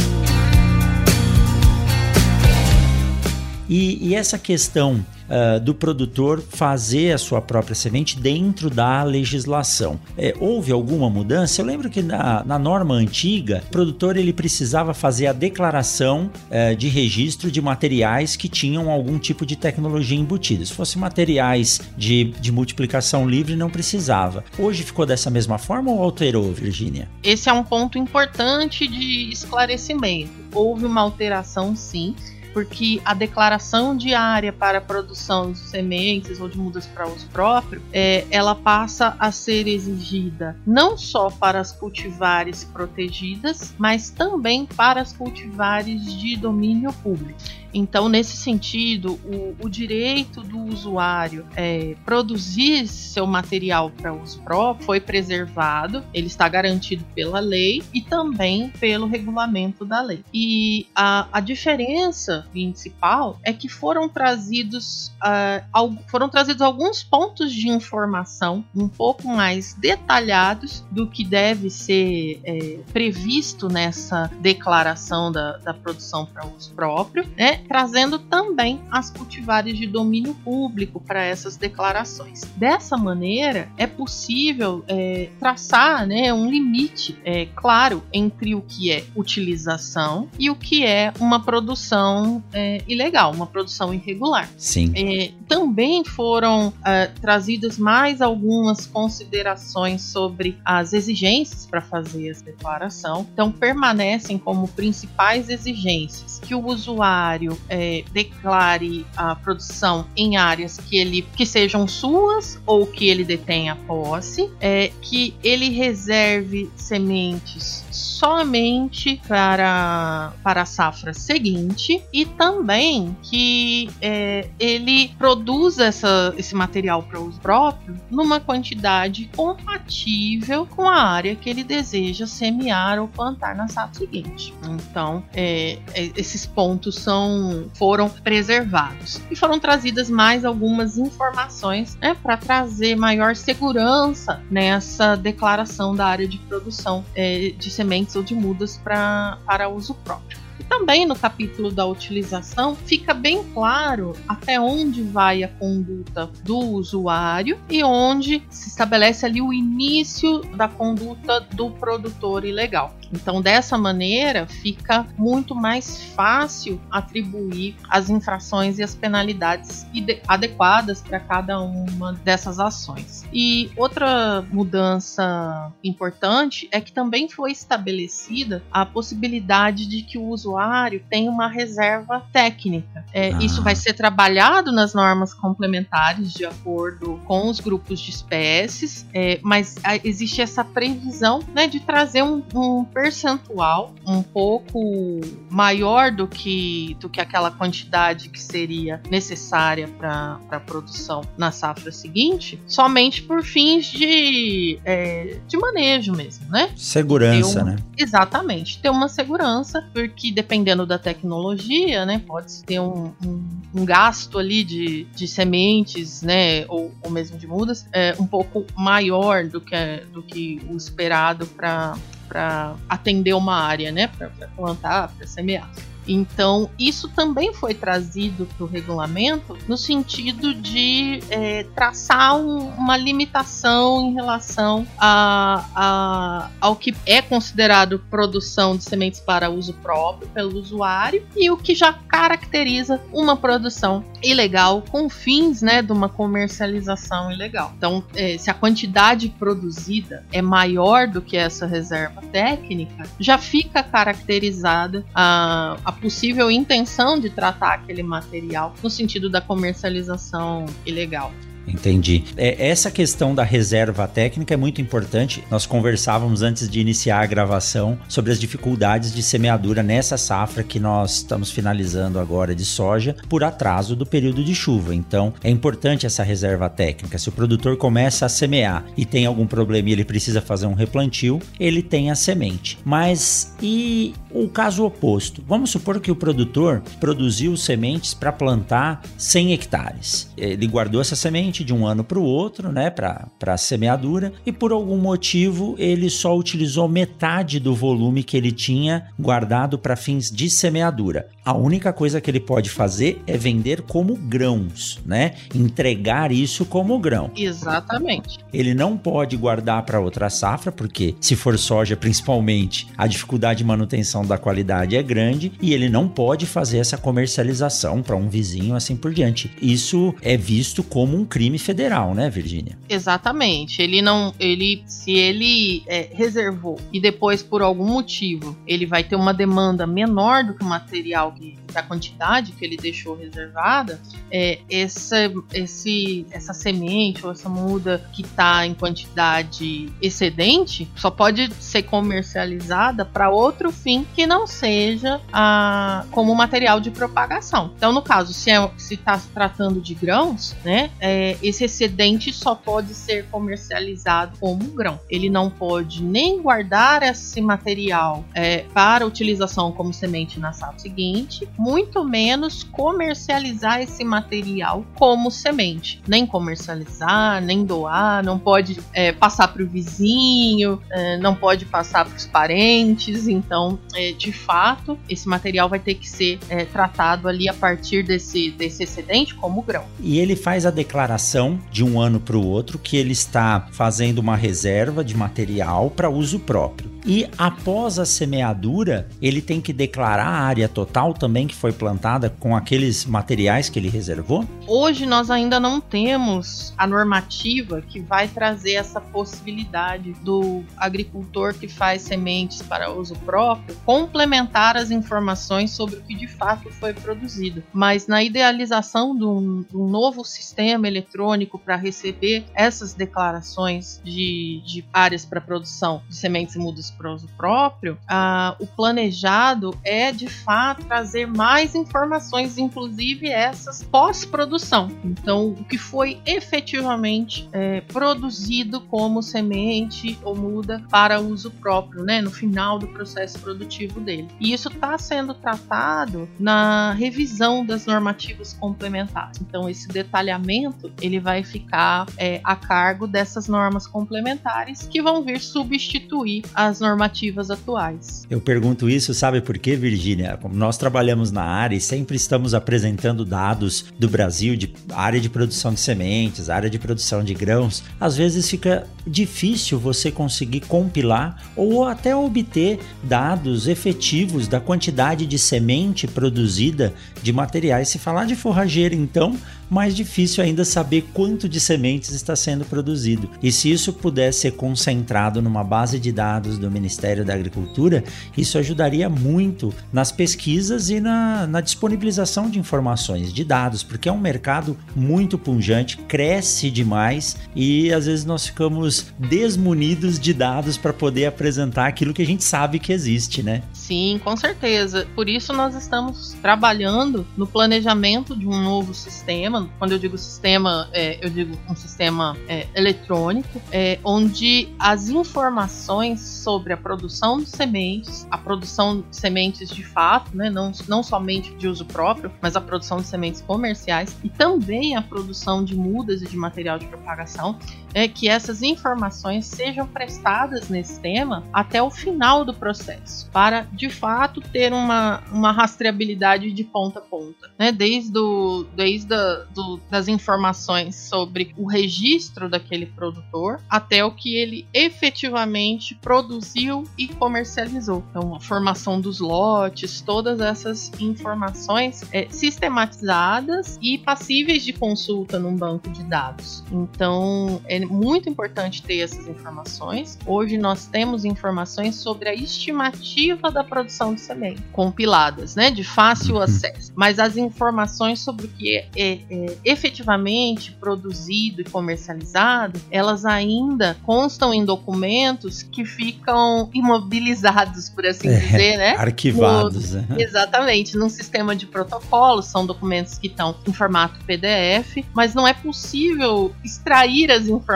E, 3.68 4.10
e, 4.10 4.16
essa 4.16 4.38
questão 4.38 5.04
uh, 5.30 5.60
do 5.60 5.74
produtor 5.74 6.42
fazer 6.42 7.14
a 7.14 7.18
sua 7.18 7.42
própria 7.42 7.76
semente 7.76 8.20
dentro 8.20 8.70
da 8.70 9.04
legislação. 9.04 10.00
É, 10.18 10.34
houve 10.40 10.72
alguma 10.72 11.10
mudança? 11.10 11.62
Eu 11.62 11.66
lembro 11.66 11.90
que 11.90 12.02
na, 12.02 12.44
na, 12.44 12.60
norma 12.60 12.96
antiga, 12.96 13.64
o 13.68 13.72
produtor 13.72 14.18
ele 14.18 14.34
precisava 14.34 14.94
fazer 14.94 15.28
a 15.28 15.34
declaração 15.34 16.30
uh, 16.50 16.76
de 16.76 16.88
registro 16.88 17.52
de 17.52 17.62
materiais 17.62 18.36
que 18.36 18.50
tinham 18.50 18.90
algum 18.90 19.20
tipo 19.20 19.46
de 19.46 19.56
tecnologia 19.56 20.18
embutida. 20.18 20.66
Se 20.66 20.74
fosse 20.74 20.98
materiais 20.98 21.82
de, 21.98 22.26
de 22.40 22.52
multiplicação 22.52 23.28
livre, 23.28 23.56
não 23.56 23.70
precisava. 23.70 24.44
Hoje 24.58 24.84
ficou 24.84 25.06
dessa 25.06 25.30
mesma 25.30 25.58
forma 25.58 25.92
ou 25.92 26.02
alterou, 26.02 26.52
Virgínia? 26.52 27.10
Esse 27.24 27.50
é 27.50 27.54
um 27.54 27.64
ponto 27.64 27.98
importante 27.98 28.88
de 28.88 29.30
esclarecimento. 29.32 30.32
Houve 30.54 30.86
uma 30.86 31.02
alteração, 31.02 31.76
sim 31.76 32.16
porque 32.56 33.02
a 33.04 33.14
declaração 33.14 33.98
diária 33.98 34.54
para 34.54 34.78
a 34.78 34.82
produção 34.82 35.52
de 35.52 35.58
sementes 35.58 36.40
ou 36.40 36.48
de 36.48 36.58
mudas 36.58 36.88
para 36.88 37.06
uso 37.06 37.28
próprio, 37.28 37.82
é, 37.92 38.26
ela 38.32 38.56
passa 38.56 39.14
a 39.20 39.30
ser 39.30 39.68
exigida 39.68 40.56
não 40.66 40.98
só 40.98 41.30
para 41.30 41.60
as 41.60 41.74
cultivares 41.74 42.64
protegidas, 42.64 43.76
mas 43.78 44.10
também 44.10 44.66
para 44.66 45.02
as 45.02 45.12
cultivares 45.12 46.18
de 46.18 46.38
domínio 46.38 46.94
público. 46.94 47.38
Então, 47.76 48.08
nesse 48.08 48.38
sentido, 48.38 49.20
o, 49.26 49.54
o 49.66 49.70
direito 49.70 50.42
do 50.42 50.58
usuário 50.64 51.46
é, 51.58 51.94
produzir 52.06 52.88
seu 52.88 53.28
material 53.28 53.92
para 53.92 54.14
uso 54.14 54.42
próprio 54.44 54.86
foi 54.86 55.02
preservado, 55.02 56.02
ele 56.14 56.28
está 56.28 56.48
garantido 56.48 57.04
pela 57.14 57.40
lei 57.40 57.84
e 57.94 58.02
também 58.02 58.70
pelo 58.70 59.08
regulamento 59.08 59.84
da 59.84 60.02
lei. 60.02 60.24
E 60.34 60.88
a, 60.96 61.28
a 61.34 61.42
diferença 61.42 62.48
principal 62.50 63.38
é 63.44 63.52
que 63.52 63.68
foram 63.68 64.08
trazidos, 64.08 65.12
uh, 65.22 65.98
foram 66.08 66.30
trazidos 66.30 66.62
alguns 66.62 67.04
pontos 67.04 67.54
de 67.54 67.68
informação 67.68 68.64
um 68.74 68.88
pouco 68.88 69.28
mais 69.28 69.74
detalhados 69.74 70.86
do 70.90 71.08
que 71.08 71.26
deve 71.26 71.70
ser 71.70 72.40
é, 72.46 72.80
previsto 72.94 73.68
nessa 73.68 74.32
declaração 74.40 75.30
da, 75.30 75.58
da 75.58 75.74
produção 75.74 76.26
para 76.26 76.48
uso 76.48 76.74
próprio, 76.74 77.28
né? 77.38 77.65
Trazendo 77.68 78.20
também 78.20 78.82
as 78.92 79.10
cultivares 79.10 79.78
de 79.78 79.88
domínio 79.88 80.34
público 80.36 81.00
para 81.00 81.24
essas 81.24 81.58
declarações. 81.58 82.42
Dessa 82.56 82.98
maneira, 82.98 83.70
é 83.78 83.88
possível 83.88 84.84
é, 84.88 85.30
traçar 85.40 86.06
né, 86.08 86.34
um 86.34 86.50
limite 86.50 87.18
é, 87.24 87.48
claro 87.56 88.04
entre 88.12 88.56
o 88.56 88.62
que 88.62 88.92
é 88.92 89.04
utilização 89.16 90.30
e 90.40 90.50
o 90.50 90.56
que 90.56 90.86
é 90.86 91.14
uma 91.20 91.42
produção 91.42 92.44
é, 92.54 92.82
ilegal, 92.88 93.32
uma 93.32 93.48
produção 93.48 93.94
irregular. 93.94 94.50
Sim. 94.58 94.92
É, 94.96 95.32
também 95.48 96.04
foram 96.04 96.74
é, 96.86 97.08
trazidas 97.08 97.78
mais 97.78 98.22
algumas 98.22 98.86
considerações 98.86 100.02
sobre 100.02 100.58
as 100.64 100.94
exigências 100.94 101.66
para 101.66 101.82
fazer 101.82 102.30
essa 102.30 102.44
declaração. 102.44 103.28
Então, 103.34 103.52
permanecem 103.52 104.38
como 104.38 104.68
principais 104.68 105.50
exigências 105.50 106.40
que 106.40 106.54
o 106.54 106.66
usuário 106.66 107.45
é, 107.70 108.04
declare 108.12 109.06
a 109.16 109.36
produção 109.36 110.06
em 110.16 110.38
áreas 110.38 110.78
que 110.78 110.98
ele 110.98 111.22
que 111.36 111.46
sejam 111.46 111.88
suas 111.88 112.60
ou 112.66 112.86
que 112.86 113.08
ele 113.08 113.24
detenha 113.24 113.76
posse, 113.88 114.50
é, 114.60 114.92
que 115.02 115.36
ele 115.44 115.70
reserve 115.70 116.70
sementes 116.76 117.86
somente 117.92 119.22
para, 119.28 120.34
para 120.44 120.62
a 120.62 120.66
safra 120.66 121.14
seguinte 121.14 122.04
e 122.12 122.26
também 122.26 123.16
que 123.22 123.90
é, 124.02 124.50
ele 124.60 125.10
produza 125.18 125.86
essa, 125.86 126.34
esse 126.38 126.56
material 126.56 127.04
para 127.04 127.20
uso 127.20 127.40
próprio 127.40 127.96
numa 128.10 128.40
quantidade 128.40 129.30
compatível 129.36 130.66
com 130.66 130.88
a 130.88 131.02
área 131.02 131.36
que 131.36 131.50
ele 131.50 131.64
deseja 131.64 132.28
semear 132.28 133.00
ou 133.00 133.08
plantar 133.08 133.56
na 133.56 133.68
safra 133.68 133.96
seguinte. 133.96 134.54
Então, 134.64 135.24
é, 135.34 135.80
é, 135.94 136.12
esses 136.16 136.46
pontos 136.46 136.96
são 136.96 137.35
foram 137.74 138.10
preservados 138.10 139.22
e 139.30 139.36
foram 139.36 139.60
trazidas 139.60 140.10
mais 140.10 140.46
algumas 140.46 140.98
informações 140.98 141.98
né, 142.02 142.16
para 142.22 142.38
trazer 142.38 142.96
maior 142.96 143.36
segurança 143.36 144.42
nessa 144.50 145.16
declaração 145.16 145.96
da 145.96 146.06
área 146.06 146.28
de 146.28 146.38
produção 146.40 147.04
é, 147.16 147.54
de 147.58 147.70
sementes 147.70 148.16
ou 148.16 148.24
de 148.24 148.36
mudas 148.36 148.78
pra, 148.78 149.38
para 149.46 149.70
uso 149.70 149.94
próprio. 149.96 150.46
E 150.60 150.64
também 150.64 151.06
no 151.06 151.16
capítulo 151.16 151.72
da 151.72 151.86
utilização 151.86 152.76
fica 152.76 153.14
bem 153.14 153.44
claro 153.54 154.14
até 154.28 154.60
onde 154.60 155.04
vai 155.04 155.44
a 155.44 155.48
conduta 155.48 156.30
do 156.44 156.58
usuário 156.58 157.60
e 157.70 157.84
onde 157.84 158.42
se 158.50 158.70
estabelece 158.70 159.26
ali 159.26 159.42
o 159.42 159.54
início 159.54 160.42
da 160.56 160.68
conduta 160.68 161.42
do 161.42 161.72
produtor 161.72 162.46
ilegal. 162.46 162.96
Então, 163.12 163.42
dessa 163.42 163.78
maneira, 163.78 164.46
fica 164.48 165.06
muito 165.18 165.56
mais 165.56 166.04
fácil 166.16 166.80
atribuir 166.90 167.76
as 167.90 168.10
infrações 168.10 168.80
e 168.80 168.84
as 168.84 168.96
penalidades 168.96 169.86
adequadas 170.28 171.02
para 171.02 171.20
cada 171.20 171.60
uma 171.60 172.14
dessas 172.14 172.60
ações. 172.60 173.24
E 173.34 173.72
outra 173.76 174.42
mudança 174.52 175.72
importante 175.84 176.68
é 176.72 176.80
que 176.82 176.92
também 176.92 177.30
foi 177.30 177.52
estabelecida 177.52 178.64
a 178.72 178.86
possibilidade 178.86 179.86
de 179.86 180.02
que 180.02 180.18
o 180.18 180.26
usuário 180.26 181.04
tenha 181.10 181.30
uma 181.30 181.48
reserva 181.48 182.24
técnica. 182.32 183.06
É, 183.14 183.34
ah. 183.34 183.40
Isso 183.42 183.62
vai 183.62 183.76
ser 183.76 183.94
trabalhado 183.94 184.72
nas 184.72 184.94
normas 184.94 185.34
complementares 185.34 186.34
de 186.34 186.46
acordo 186.46 187.20
com 187.26 187.50
os 187.50 187.60
grupos 187.60 188.00
de 188.00 188.12
espécies, 188.12 189.06
é, 189.14 189.40
mas 189.42 189.76
existe 190.04 190.42
essa 190.42 190.64
previsão 190.64 191.40
né, 191.54 191.68
de 191.68 191.80
trazer 191.80 192.24
um, 192.24 192.44
um 192.54 192.86
percentual 192.96 193.94
um 194.08 194.24
pouco 194.24 195.20
maior 195.50 196.10
do 196.14 196.26
que, 196.26 196.96
do 197.02 197.10
que 197.10 197.20
aquela 197.20 197.52
quantidade 197.52 198.30
que 198.30 198.42
seria 198.42 199.02
necessária 199.12 199.86
para 199.86 200.40
a 200.50 200.60
produção 200.62 201.22
na 201.38 201.52
safra 201.52 201.92
seguinte, 201.92 202.58
somente 202.66 203.22
por 203.22 203.44
fins 203.44 203.88
de, 203.88 204.80
é, 204.86 205.40
de 205.46 205.58
manejo 205.58 206.14
mesmo, 206.14 206.48
né? 206.50 206.72
Segurança, 206.78 207.62
uma, 207.62 207.72
né? 207.72 207.76
Exatamente, 207.98 208.80
ter 208.80 208.90
uma 208.90 209.10
segurança, 209.10 209.86
porque 209.94 210.32
dependendo 210.32 210.86
da 210.86 210.98
tecnologia, 210.98 212.06
né, 212.06 212.22
pode 212.26 212.64
ter 212.64 212.80
um, 212.80 213.12
um, 213.26 213.44
um 213.76 213.86
gasto 213.86 214.40
ali 214.40 214.64
de, 214.64 215.04
de 215.14 215.28
sementes, 215.28 216.22
né, 216.22 216.64
ou, 216.70 216.94
ou 217.04 217.12
mesmo 217.12 217.38
de 217.38 217.46
mudas, 217.46 217.86
é, 217.92 218.16
um 218.18 218.26
pouco 218.26 218.66
maior 218.78 219.44
do 219.44 219.60
que, 219.60 219.76
do 220.14 220.24
que 220.24 220.62
o 220.70 220.78
esperado 220.78 221.46
para 221.46 221.98
para 222.28 222.76
atender 222.90 223.34
uma 223.34 223.56
área, 223.56 223.92
né, 223.92 224.08
para 224.08 224.30
plantar, 224.56 225.10
para 225.10 225.28
semear. 225.28 225.70
Então, 226.08 226.70
isso 226.78 227.10
também 227.10 227.54
foi 227.54 227.74
trazido 227.74 228.46
para 228.46 228.64
o 228.64 228.68
regulamento 228.68 229.58
no 229.68 229.78
sentido 229.78 230.54
de 230.54 231.20
é, 231.30 231.64
traçar 231.76 232.36
um, 232.36 232.70
uma 232.70 232.96
limitação 232.96 234.02
em 234.02 234.14
relação 234.14 234.86
a, 234.98 235.66
a, 235.76 236.50
ao 236.62 236.76
que 236.76 236.96
é 237.06 237.22
considerado 237.22 238.00
produção 238.10 238.78
de 238.78 238.84
sementes 238.84 239.20
para 239.20 239.50
uso 239.50 239.74
próprio 239.74 240.28
pelo 240.30 240.58
usuário 240.60 241.26
e 241.36 241.50
o 241.50 241.58
que 241.58 241.74
já 241.74 241.94
caracteriza 241.94 243.02
uma 243.12 243.36
produção 243.36 244.04
ilegal 244.26 244.82
com 244.90 245.10
fins 245.10 245.62
né, 245.62 245.82
de 245.82 245.92
uma 245.92 246.10
comercialização 246.10 247.32
ilegal. 247.32 247.74
Então, 247.78 248.04
é, 248.16 248.38
se 248.38 248.50
a 248.50 248.54
quantidade 248.54 249.30
produzida 249.30 250.26
é 250.32 250.42
maior 250.42 251.08
do 251.08 251.22
que 251.22 251.38
essa 251.38 251.66
reserva 251.66 252.22
técnica, 252.32 253.08
já 253.20 253.38
fica 253.38 253.84
caracterizada 253.84 255.06
a, 255.14 255.78
a 255.86 255.92
possível 255.92 256.50
intenção 256.50 257.20
de 257.20 257.30
tratar 257.30 257.76
aquele 257.76 258.04
material 258.04 258.74
no 258.82 258.90
sentido 258.90 259.30
da 259.30 259.42
comercialização 259.42 260.66
ilegal. 260.86 261.32
Entendi. 261.68 262.24
É, 262.38 262.68
essa 262.68 262.92
questão 262.92 263.34
da 263.34 263.44
reserva 263.44 264.08
técnica 264.08 264.54
é 264.54 264.58
muito 264.58 264.82
importante. 264.82 265.44
Nós 265.50 265.66
conversávamos 265.66 266.42
antes 266.42 266.70
de 266.70 266.80
iniciar 266.80 267.22
a 267.22 267.26
gravação 267.26 267.98
sobre 268.08 268.32
as 268.32 268.40
dificuldades 268.40 269.14
de 269.14 269.24
semeadura 269.24 269.82
nessa 269.82 270.18
safra 270.18 270.64
que 270.64 270.80
nós 270.80 271.18
estamos 271.18 271.52
finalizando 271.52 272.20
agora 272.20 272.56
de 272.56 272.66
soja 272.66 273.16
por 273.30 273.44
atraso 273.44 273.96
do 273.96 274.06
período 274.06 274.44
de 274.44 274.54
chuva. 274.54 274.94
Então, 274.94 275.34
é 275.44 275.50
importante 275.50 276.06
essa 276.06 276.24
reserva 276.24 276.70
técnica. 276.70 277.18
Se 277.18 277.30
o 277.30 277.32
produtor 277.32 277.78
começa 277.78 278.26
a 278.26 278.30
semear 278.30 278.86
e 278.96 279.06
tem 279.06 279.26
algum 279.26 279.48
problema 279.48 279.90
e 279.90 279.94
ele 279.94 280.06
precisa 280.06 280.42
fazer 280.42 280.68
um 280.68 280.74
replantio, 280.74 281.40
ele 281.60 281.82
tem 281.82 282.12
a 282.12 282.16
semente. 282.16 282.78
Mas 282.84 283.56
e 283.62 284.14
o 284.32 284.48
caso 284.48 284.86
oposto? 284.86 285.44
Vamos 285.48 285.70
supor 285.70 286.00
que 286.00 286.12
o 286.12 286.16
produtor 286.16 286.82
produziu 287.00 287.56
sementes 287.56 288.14
para 288.14 288.32
plantar 288.32 289.02
100 289.18 289.54
hectares. 289.54 290.30
Ele 290.38 290.68
guardou 290.68 291.02
essa 291.02 291.16
semente 291.16 291.55
de 291.64 291.74
um 291.74 291.86
ano 291.86 292.04
para 292.04 292.20
o 292.20 292.24
outro, 292.24 292.72
né, 292.72 292.90
para 292.90 293.30
a 293.46 293.58
semeadura, 293.58 294.34
e 294.46 294.52
por 294.52 294.72
algum 294.72 294.98
motivo 294.98 295.76
ele 295.78 296.10
só 296.10 296.36
utilizou 296.36 296.88
metade 296.88 297.60
do 297.60 297.74
volume 297.74 298.24
que 298.24 298.36
ele 298.36 298.52
tinha 298.52 299.08
guardado 299.20 299.78
para 299.78 299.96
fins 299.96 300.32
de 300.32 300.50
semeadura. 300.50 301.28
A 301.44 301.54
única 301.54 301.94
coisa 301.94 302.20
que 302.20 302.30
ele 302.32 302.40
pode 302.40 302.72
fazer 302.72 303.22
é 303.28 303.38
vender 303.38 303.84
como 303.84 304.16
grãos, 304.16 305.00
né? 305.06 305.36
Entregar 305.54 306.32
isso 306.32 306.66
como 306.66 306.98
grão. 306.98 307.30
Exatamente. 307.36 308.40
Ele 308.52 308.74
não 308.74 308.98
pode 308.98 309.38
guardar 309.38 309.84
para 309.84 310.00
outra 310.00 310.30
safra, 310.30 310.72
porque 310.72 311.14
se 311.22 311.36
for 311.36 311.58
soja, 311.60 311.96
principalmente, 311.96 312.88
a 312.98 313.06
dificuldade 313.06 313.60
de 313.60 313.64
manutenção 313.64 314.26
da 314.26 314.40
qualidade 314.40 314.96
é 314.96 315.04
grande 315.04 315.52
e 315.62 315.72
ele 315.74 315.88
não 315.88 316.08
pode 316.08 316.48
fazer 316.48 316.80
essa 316.80 316.98
comercialização 316.98 318.02
para 318.02 318.16
um 318.16 318.28
vizinho 318.28 318.76
assim 318.76 318.96
por 318.96 319.14
diante. 319.14 319.52
Isso 319.62 320.16
é 320.24 320.36
visto 320.36 320.82
como 320.82 321.16
um 321.16 321.26
crime 321.26 321.45
crime 321.46 321.60
federal, 321.60 322.16
né, 322.16 322.28
Virgínia? 322.28 322.76
Exatamente. 322.90 323.80
Ele 323.80 324.02
não, 324.02 324.34
ele, 324.40 324.84
se 324.88 325.12
ele 325.12 325.84
é, 325.86 326.10
reservou 326.12 326.80
e 326.92 327.00
depois 327.00 327.44
por 327.44 327.62
algum 327.62 327.86
motivo 327.86 328.58
ele 328.66 328.86
vai 328.86 329.04
ter 329.04 329.16
uma 329.16 329.34
demanda 329.34 329.86
menor 329.86 330.44
do 330.44 330.56
que 330.56 330.64
o 330.64 330.68
material 330.68 331.32
que 331.32 331.56
da 331.76 331.84
quantidade 331.84 332.54
que 332.54 332.64
ele 332.64 332.78
deixou 332.78 333.16
reservada, 333.16 334.00
é, 334.32 334.60
essa, 334.72 335.32
esse, 335.54 336.26
essa 336.32 336.54
semente 336.54 337.24
ou 337.26 337.32
essa 337.34 337.50
muda 337.50 338.10
que 338.14 338.22
está 338.22 338.66
em 338.66 338.74
quantidade 338.74 339.92
excedente 340.02 340.90
só 340.96 341.12
pode 341.12 341.54
ser 341.56 341.84
comercializada 341.84 343.04
para 343.04 343.30
outro 343.30 343.72
fim 343.74 344.08
que 344.16 344.26
não 344.26 344.48
seja 344.48 345.20
a, 345.34 346.06
como 346.12 346.34
material 346.34 346.80
de 346.80 346.90
propagação. 346.90 347.74
Então, 347.76 347.92
no 347.92 348.02
caso, 348.02 348.34
se 348.34 348.50
é, 348.50 348.72
está 348.90 349.20
se 349.20 349.28
tratando 349.30 349.82
de 349.82 349.94
grãos, 349.94 350.56
né, 350.64 350.90
é, 351.00 351.35
esse 351.42 351.66
excedente 351.66 352.32
só 352.34 352.56
pode 352.56 352.94
ser 352.94 353.26
comercializado 353.32 354.38
como 354.40 354.64
um 354.64 354.76
grão. 354.76 355.00
Ele 355.10 355.30
não 355.30 355.50
pode 355.50 356.04
nem 356.04 356.42
guardar 356.42 357.04
esse 357.04 357.42
material 357.42 358.26
é, 358.34 358.66
para 358.74 359.06
utilização 359.06 359.72
como 359.72 359.94
semente 359.94 360.40
na 360.40 360.54
safra 360.54 360.80
seguinte, 360.80 361.48
muito 361.58 362.04
menos 362.04 362.64
comercializar 362.64 363.82
esse 363.82 364.04
material 364.04 364.86
como 364.96 365.32
semente. 365.32 366.02
Nem 366.08 366.26
comercializar, 366.26 367.42
nem 367.42 367.66
doar, 367.66 368.24
não 368.24 368.38
pode 368.38 368.80
é, 368.94 369.12
passar 369.12 369.48
para 369.48 369.64
o 369.64 369.68
vizinho, 369.68 370.82
é, 370.92 371.18
não 371.18 371.36
pode 371.36 371.66
passar 371.66 372.06
para 372.06 372.16
os 372.16 372.26
parentes. 372.26 373.28
Então, 373.28 373.80
é, 373.96 374.12
de 374.12 374.32
fato, 374.32 374.98
esse 375.10 375.28
material 375.28 375.68
vai 375.68 375.80
ter 375.80 375.96
que 375.96 376.10
ser 376.10 376.40
é, 376.50 376.66
tratado 376.66 377.28
ali 377.28 377.50
a 377.50 377.54
partir 377.54 378.04
desse, 378.04 378.52
desse 378.52 378.84
excedente 378.84 379.34
como 379.36 379.62
grão. 379.62 379.86
E 380.00 380.20
ele 380.20 380.36
faz 380.36 380.66
a 380.66 380.72
declaração 380.72 381.25
de 381.72 381.84
um 381.84 382.00
ano 382.00 382.20
para 382.20 382.38
o 382.38 382.46
outro 382.46 382.78
que 382.78 382.98
ele 382.98 383.12
está 383.12 383.68
fazendo 383.72 384.20
uma 384.20 384.36
reserva 384.36 385.04
de 385.04 385.18
material 385.18 385.90
para 385.90 386.10
uso 386.10 386.40
próprio. 386.40 386.95
E 387.08 387.30
após 387.38 388.00
a 388.00 388.06
semeadura, 388.06 389.08
ele 389.22 389.40
tem 389.40 389.62
que 389.62 389.72
declarar 389.72 390.26
a 390.26 390.40
área 390.40 390.68
total 390.68 391.14
também 391.14 391.46
que 391.46 391.54
foi 391.54 391.72
plantada 391.72 392.32
com 392.32 392.56
aqueles 392.56 393.06
materiais 393.06 393.70
que 393.70 393.78
ele 393.78 393.90
reservou? 393.90 394.44
Hoje 394.66 395.06
nós 395.06 395.30
ainda 395.30 395.60
não 395.60 395.80
temos 395.80 396.74
a 396.76 396.88
normativa 396.88 397.80
que 397.80 398.00
vai 398.00 398.28
trazer 398.28 398.74
essa 398.74 399.00
possibilidade 399.00 400.14
do 400.24 400.64
agricultor 400.76 401.54
que 401.54 401.68
faz 401.68 402.02
sementes 402.02 402.64
para 402.64 402.92
uso 402.92 403.16
próprio 403.18 403.76
complementar 403.86 404.76
as 404.76 404.90
informações 404.90 405.70
sobre 405.72 405.98
o 405.98 406.02
que 406.02 406.16
de 406.16 406.28
fato 406.28 406.72
foi 406.72 406.92
produzido. 406.92 407.62
Mas 407.72 408.08
na 408.08 408.24
idealização 408.24 409.16
de 409.16 409.24
um, 409.24 409.64
de 409.70 409.78
um 409.78 409.88
novo 409.88 410.26
sistema 410.26 410.88
eletrônico 410.88 411.60
para 411.60 411.76
receber 411.76 412.46
essas 412.56 412.96
declarações 412.96 414.02
de, 414.04 414.64
de 414.66 414.84
áreas 414.92 415.24
para 415.24 415.40
produção 415.40 416.02
de 416.10 416.16
sementes 416.16 416.56
e 416.56 416.60
mudas 416.60 416.95
para 416.96 417.14
uso 417.14 417.28
próprio, 417.38 417.98
ah, 418.08 418.56
o 418.60 418.68
planejado 418.68 419.76
é 419.84 420.12
de 420.12 420.28
fato 420.28 420.86
trazer 420.86 421.26
mais 421.26 421.76
informações, 421.76 422.58
inclusive 422.58 423.30
essas 423.30 423.84
pós-produção. 423.84 424.90
Então, 425.04 425.50
o 425.50 425.64
que 425.64 425.78
foi 425.78 426.20
efetivamente 426.26 427.48
é, 427.52 427.82
produzido 427.82 428.82
como 428.82 429.22
semente 429.22 430.18
ou 430.24 430.36
muda 430.36 430.84
para 430.90 431.20
uso 431.20 431.52
próprio, 431.52 432.04
né, 432.04 432.22
no 432.22 432.32
final 432.32 432.80
do 432.80 432.88
processo 432.88 433.40
produtivo 433.40 434.00
dele. 434.00 434.28
E 434.40 434.54
isso 434.54 434.70
está 434.70 434.98
sendo 434.98 435.34
tratado 435.34 436.28
na 436.40 436.94
revisão 436.94 437.66
das 437.66 437.86
normativas 437.86 438.54
complementares. 438.54 439.40
Então, 439.42 439.70
esse 439.70 439.88
detalhamento 439.88 440.92
ele 441.02 441.20
vai 441.20 441.44
ficar 441.44 442.06
é, 442.18 442.40
a 442.44 442.56
cargo 442.56 443.08
dessas 443.08 443.48
normas 443.48 443.88
complementares 443.88 444.88
que 444.88 445.02
vão 445.02 445.24
vir 445.24 445.40
substituir 445.40 446.44
as 446.54 446.80
normativas 446.86 447.50
atuais. 447.50 448.26
Eu 448.30 448.40
pergunto 448.40 448.90
isso, 448.90 449.14
sabe 449.14 449.42
por 449.42 449.58
quê, 449.58 449.76
Virgínia? 449.76 450.40
Nós 450.52 450.78
trabalhamos 450.78 451.32
na 451.32 451.44
área 451.44 451.76
e 451.76 451.82
sempre 451.82 452.16
estamos 452.16 452.54
apresentando 452.54 453.26
dados 453.26 453.86
do 453.98 454.08
Brasil 454.08 454.56
de 454.56 454.74
área 454.94 455.20
de 455.20 455.30
produção 455.30 455.74
de 455.74 455.80
sementes, 455.80 456.50
área 456.50 456.70
de 456.70 456.80
produção 456.80 457.24
de 457.24 457.34
grãos. 457.34 457.84
Às 458.00 458.16
vezes 458.16 458.50
fica 458.50 458.88
difícil 459.06 459.80
você 459.80 460.12
conseguir 460.12 460.62
compilar 460.62 461.44
ou 461.56 461.86
até 461.86 462.16
obter 462.16 462.80
dados 463.04 463.68
efetivos 463.68 464.48
da 464.48 464.60
quantidade 464.60 465.26
de 465.26 465.38
semente 465.40 466.08
produzida 466.08 466.94
de 467.22 467.34
materiais. 467.34 467.90
Se 467.90 468.00
falar 468.00 468.26
de 468.26 468.36
forrageira, 468.36 468.96
então, 468.96 469.36
mais 469.70 469.96
difícil 469.96 470.44
ainda 470.44 470.64
saber 470.64 471.06
quanto 471.14 471.48
de 471.48 471.60
sementes 471.60 472.12
está 472.12 472.36
sendo 472.36 472.66
produzido. 472.66 473.30
E 473.42 473.52
se 473.52 473.72
isso 473.72 473.94
puder 473.94 474.34
ser 474.34 474.52
concentrado 474.52 475.42
numa 475.42 475.64
base 475.64 476.00
de 476.00 476.12
dados 476.12 476.58
do 476.58 476.70
Ministério 476.70 477.26
da 477.26 477.34
Agricultura, 477.34 478.04
isso 478.38 478.58
ajudaria 478.58 479.10
muito 479.10 479.74
nas 479.92 480.12
pesquisas 480.12 480.90
e 480.90 481.00
na, 481.00 481.48
na 481.48 481.62
disponibilização 481.62 482.50
de 482.50 482.60
informações, 482.60 483.34
de 483.34 483.44
dados, 483.44 483.84
porque 483.84 484.10
é 484.10 484.12
um 484.12 484.20
mercado 484.20 484.78
muito 484.96 485.38
punjante, 485.38 485.98
cresce 485.98 486.70
demais 486.70 487.38
e 487.56 487.92
às 487.92 488.06
vezes 488.06 488.26
nós 488.26 488.46
ficamos 488.46 489.08
desmunidos 489.18 490.20
de 490.20 490.34
dados 490.34 490.78
para 490.78 490.94
poder 490.94 491.26
apresentar 491.26 491.88
aquilo 491.88 492.14
que 492.14 492.22
a 492.22 492.26
gente 492.26 492.44
sabe 492.44 492.80
que 492.80 492.92
existe, 492.92 493.42
né? 493.42 493.62
Sim, 493.74 494.20
com 494.24 494.36
certeza. 494.36 495.08
Por 495.16 495.30
isso 495.30 495.54
nós 495.54 495.76
estamos 495.76 496.36
trabalhando 496.42 497.26
no 497.38 497.48
planejamento 497.48 498.36
de 498.36 498.48
um 498.48 498.62
novo 498.62 498.94
sistema 498.94 499.55
sistema, 499.56 499.70
quando 499.80 499.92
eu 499.94 500.00
digo 500.00 500.18
sistema, 500.18 500.90
é, 500.92 501.26
eu 501.26 501.30
digo 501.30 501.58
um 501.70 501.76
sistema 501.76 502.36
é, 502.48 502.68
eletrônico, 502.76 503.62
é, 503.72 504.00
onde 504.04 504.70
as 504.78 505.10
informações 505.10 506.22
sobre 506.22 506.74
a 506.74 506.78
produção 506.78 507.40
de 507.40 507.50
sementes, 507.50 508.28
a 508.30 508.38
produção 508.38 509.04
de 509.10 509.16
sementes 509.16 509.70
de 509.70 509.84
fato, 509.84 510.36
né, 510.36 510.50
não, 510.50 510.72
não 510.88 511.02
somente 511.02 511.54
de 511.56 511.68
uso 511.68 511.86
próprio, 511.86 512.32
mas 512.42 512.56
a 512.56 512.62
produção 512.62 512.98
de 512.98 513.08
sementes 513.08 513.42
comerciais 513.42 514.16
e 514.24 514.30
também 514.30 514.96
a 514.96 515.02
produção 515.02 515.64
de 515.64 515.76
mudas 515.76 516.22
e 516.22 516.26
de 516.26 516.38
material 516.38 516.78
de 516.78 516.86
propagação, 516.88 517.58
é 517.96 518.10
que 518.10 518.28
essas 518.28 518.62
informações 518.62 519.46
sejam 519.46 519.88
prestadas 519.88 520.68
nesse 520.68 521.00
tema 521.00 521.46
até 521.54 521.82
o 521.82 521.90
final 521.90 522.44
do 522.44 522.54
processo, 522.54 523.30
para 523.32 523.62
de 523.72 523.90
fato 523.90 524.42
ter 524.42 524.74
uma, 524.74 525.24
uma 525.32 525.54
rastreabilidade 525.54 526.52
de 526.52 526.64
ponta 526.66 527.00
a 527.00 527.02
ponta, 527.02 527.50
né? 527.58 527.72
desde, 527.72 528.18
o, 528.20 528.66
desde 528.76 529.14
a, 529.14 529.46
do, 529.54 529.80
das 529.90 530.10
informações 530.10 530.96
sobre 530.96 531.54
o 531.58 531.66
registro 531.66 532.50
daquele 532.50 532.86
produtor 532.86 533.62
até 533.70 534.04
o 534.04 534.12
que 534.12 534.36
ele 534.36 534.68
efetivamente 534.74 535.96
produziu 535.96 536.84
e 536.98 537.08
comercializou. 537.08 538.04
Então, 538.10 538.36
a 538.36 538.42
formação 538.42 539.00
dos 539.00 539.22
lotes, 539.22 540.02
todas 540.02 540.42
essas 540.42 540.92
informações 541.00 542.04
é, 542.12 542.28
sistematizadas 542.30 543.80
e 543.82 543.98
passíveis 543.98 544.66
de 544.66 544.74
consulta 544.74 545.40
num 545.40 545.56
banco 545.56 545.90
de 545.90 546.04
dados. 546.04 546.62
Então, 546.70 547.62
é 547.66 547.85
muito 547.86 548.30
importante 548.30 548.82
ter 548.82 549.00
essas 549.00 549.28
informações. 549.28 550.18
Hoje 550.26 550.58
nós 550.58 550.88
temos 550.88 551.26
informações 551.26 551.96
sobre 551.96 552.30
a 552.30 552.34
estimativa 552.34 553.52
da 553.52 553.64
produção 553.64 554.14
de 554.14 554.22
semente, 554.22 554.62
compiladas, 554.72 555.56
né, 555.56 555.72
de 555.72 555.84
fácil 555.84 556.36
uhum. 556.36 556.42
acesso. 556.42 556.92
Mas 556.96 557.20
as 557.20 557.38
informações 557.38 558.20
sobre 558.20 558.46
o 558.46 558.50
que 558.50 558.76
é, 558.76 558.88
é, 558.96 559.20
é 559.30 559.58
efetivamente 559.64 560.72
produzido 560.74 561.62
e 561.62 561.64
comercializado, 561.64 562.80
elas 562.90 563.26
ainda 563.26 563.98
constam 564.04 564.54
em 564.54 564.66
documentos 564.66 565.64
que 565.64 565.86
ficam 565.86 566.70
imobilizados, 566.74 567.90
por 567.90 568.06
assim 568.06 568.30
é, 568.30 568.40
dizer, 568.40 568.78
né? 568.78 568.96
Arquivados. 568.98 569.94
No, 569.94 570.02
né? 570.02 570.08
Exatamente, 570.20 570.98
num 570.98 571.10
sistema 571.10 571.56
de 571.56 571.66
protocolo, 571.66 572.42
são 572.42 572.66
documentos 572.66 573.18
que 573.18 573.28
estão 573.28 573.56
em 573.68 573.74
formato 573.74 574.20
PDF, 574.26 575.06
mas 575.14 575.34
não 575.34 575.48
é 575.48 575.54
possível 575.54 576.54
extrair 576.64 577.32
as 577.32 577.48
informações 577.48 577.75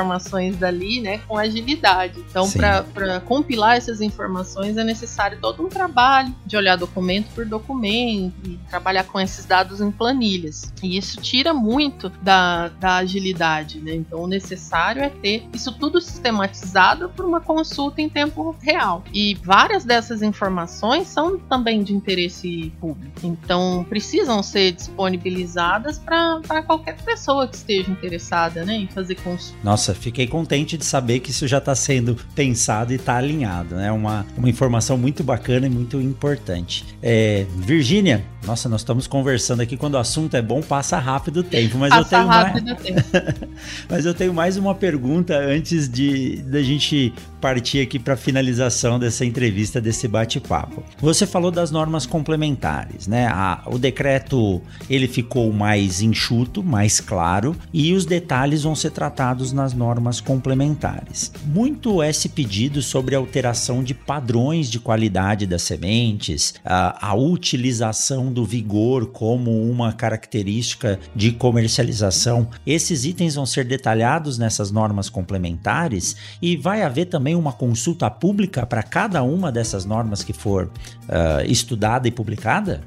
dali, 0.57 1.01
né, 1.01 1.19
com 1.27 1.37
agilidade. 1.37 2.19
Então, 2.29 2.49
para 2.51 3.19
compilar 3.21 3.77
essas 3.77 4.01
informações 4.01 4.77
é 4.77 4.83
necessário 4.83 5.37
todo 5.41 5.65
um 5.65 5.69
trabalho 5.69 6.33
de 6.45 6.57
olhar 6.57 6.75
documento 6.75 7.27
por 7.33 7.45
documento 7.45 8.33
e 8.45 8.59
trabalhar 8.69 9.03
com 9.03 9.19
esses 9.19 9.45
dados 9.45 9.81
em 9.81 9.91
planilhas. 9.91 10.71
E 10.81 10.97
isso 10.97 11.21
tira 11.21 11.53
muito 11.53 12.09
da, 12.21 12.69
da 12.69 12.97
agilidade, 12.97 13.79
né? 13.79 13.95
Então 13.95 14.21
o 14.21 14.27
necessário 14.27 15.01
é 15.01 15.09
ter 15.09 15.47
isso 15.53 15.71
tudo 15.73 16.01
sistematizado 16.01 17.09
por 17.09 17.25
uma 17.25 17.41
consulta 17.41 18.01
em 18.01 18.09
tempo 18.09 18.55
real. 18.61 19.03
E 19.13 19.35
várias 19.43 19.83
dessas 19.83 20.21
informações 20.21 21.07
são 21.07 21.37
também 21.37 21.83
de 21.83 21.93
interesse 21.93 22.71
público. 22.79 23.19
Então 23.23 23.85
precisam 23.87 24.41
ser 24.43 24.71
disponibilizadas 24.71 25.97
para 25.99 26.63
qualquer 26.63 26.97
pessoa 27.01 27.47
que 27.47 27.55
esteja 27.55 27.91
interessada 27.91 28.63
né, 28.65 28.75
em 28.75 28.87
fazer 28.87 29.15
consulta. 29.15 29.59
Nossa, 29.63 29.78
fiquei 29.79 30.27
contente 30.27 30.77
de 30.77 30.85
saber 30.85 31.19
que 31.19 31.31
isso 31.31 31.47
já 31.47 31.57
está 31.57 31.73
sendo 31.73 32.15
pensado 32.35 32.91
e 32.91 32.95
está 32.95 33.17
alinhado. 33.17 33.75
É 33.75 33.77
né? 33.77 33.91
uma, 33.91 34.25
uma 34.37 34.49
informação 34.49 34.97
muito 34.97 35.23
bacana 35.23 35.67
e 35.67 35.69
muito 35.69 35.99
importante. 36.01 36.85
É, 37.01 37.45
Virgínia, 37.55 38.23
nossa, 38.45 38.69
nós 38.69 38.81
estamos 38.81 39.07
conversando 39.07 39.61
aqui 39.61 39.77
quando 39.77 39.95
o 39.95 39.97
assunto 39.97 40.35
é 40.35 40.41
bom, 40.41 40.61
passa 40.61 40.97
rápido 40.97 41.41
o 41.41 41.43
tempo. 41.43 41.77
Mas 41.77 41.89
passa 41.89 42.01
eu 42.01 42.09
tenho 42.09 42.27
rápido 42.27 42.65
mais... 42.65 42.79
o 42.79 42.83
tempo. 42.83 43.01
mas 43.89 44.05
eu 44.05 44.13
tenho 44.13 44.33
mais 44.33 44.57
uma 44.57 44.75
pergunta 44.75 45.37
antes 45.37 45.89
de 45.89 46.37
da 46.43 46.61
gente 46.61 47.13
partir 47.39 47.81
aqui 47.81 47.97
para 47.97 48.13
a 48.13 48.17
finalização 48.17 48.99
dessa 48.99 49.25
entrevista, 49.25 49.79
desse 49.79 50.07
bate-papo. 50.07 50.83
Você 50.99 51.25
falou 51.25 51.51
das 51.51 51.71
normas 51.71 52.05
complementares, 52.05 53.07
né? 53.07 53.27
A, 53.27 53.63
o 53.65 53.77
decreto 53.77 54.61
ele 54.89 55.07
ficou 55.07 55.51
mais 55.51 56.01
enxuto, 56.01 56.61
mais 56.63 56.99
claro, 56.99 57.55
e 57.73 57.93
os 57.93 58.05
detalhes 58.05 58.63
vão 58.63 58.75
ser 58.75 58.91
tratados 58.91 59.51
nas 59.51 59.73
normas 59.73 60.19
complementares. 60.19 61.31
Muito 61.45 62.01
é 62.01 62.11
se 62.11 62.29
pedido 62.29 62.81
sobre 62.81 63.15
a 63.15 63.17
alteração 63.17 63.83
de 63.83 63.93
padrões 63.93 64.69
de 64.69 64.79
qualidade 64.79 65.45
das 65.45 65.61
sementes, 65.61 66.53
a, 66.63 67.09
a 67.09 67.15
utilização 67.15 68.31
do 68.31 68.45
vigor 68.45 69.07
como 69.07 69.69
uma 69.69 69.93
característica 69.93 70.99
de 71.15 71.31
comercialização. 71.31 72.49
Esses 72.65 73.05
itens 73.05 73.35
vão 73.35 73.45
ser 73.45 73.65
detalhados 73.65 74.37
nessas 74.37 74.71
normas 74.71 75.09
complementares 75.09 76.15
e 76.41 76.57
vai 76.57 76.81
haver 76.81 77.05
também 77.05 77.28
uma 77.35 77.53
consulta 77.53 78.09
pública 78.09 78.65
para 78.65 78.83
cada 78.83 79.23
uma 79.23 79.51
dessas 79.51 79.85
normas 79.85 80.23
que 80.23 80.33
for 80.33 80.65
uh, 80.65 81.45
estudada 81.45 82.07
e 82.07 82.11
publicada? 82.11 82.81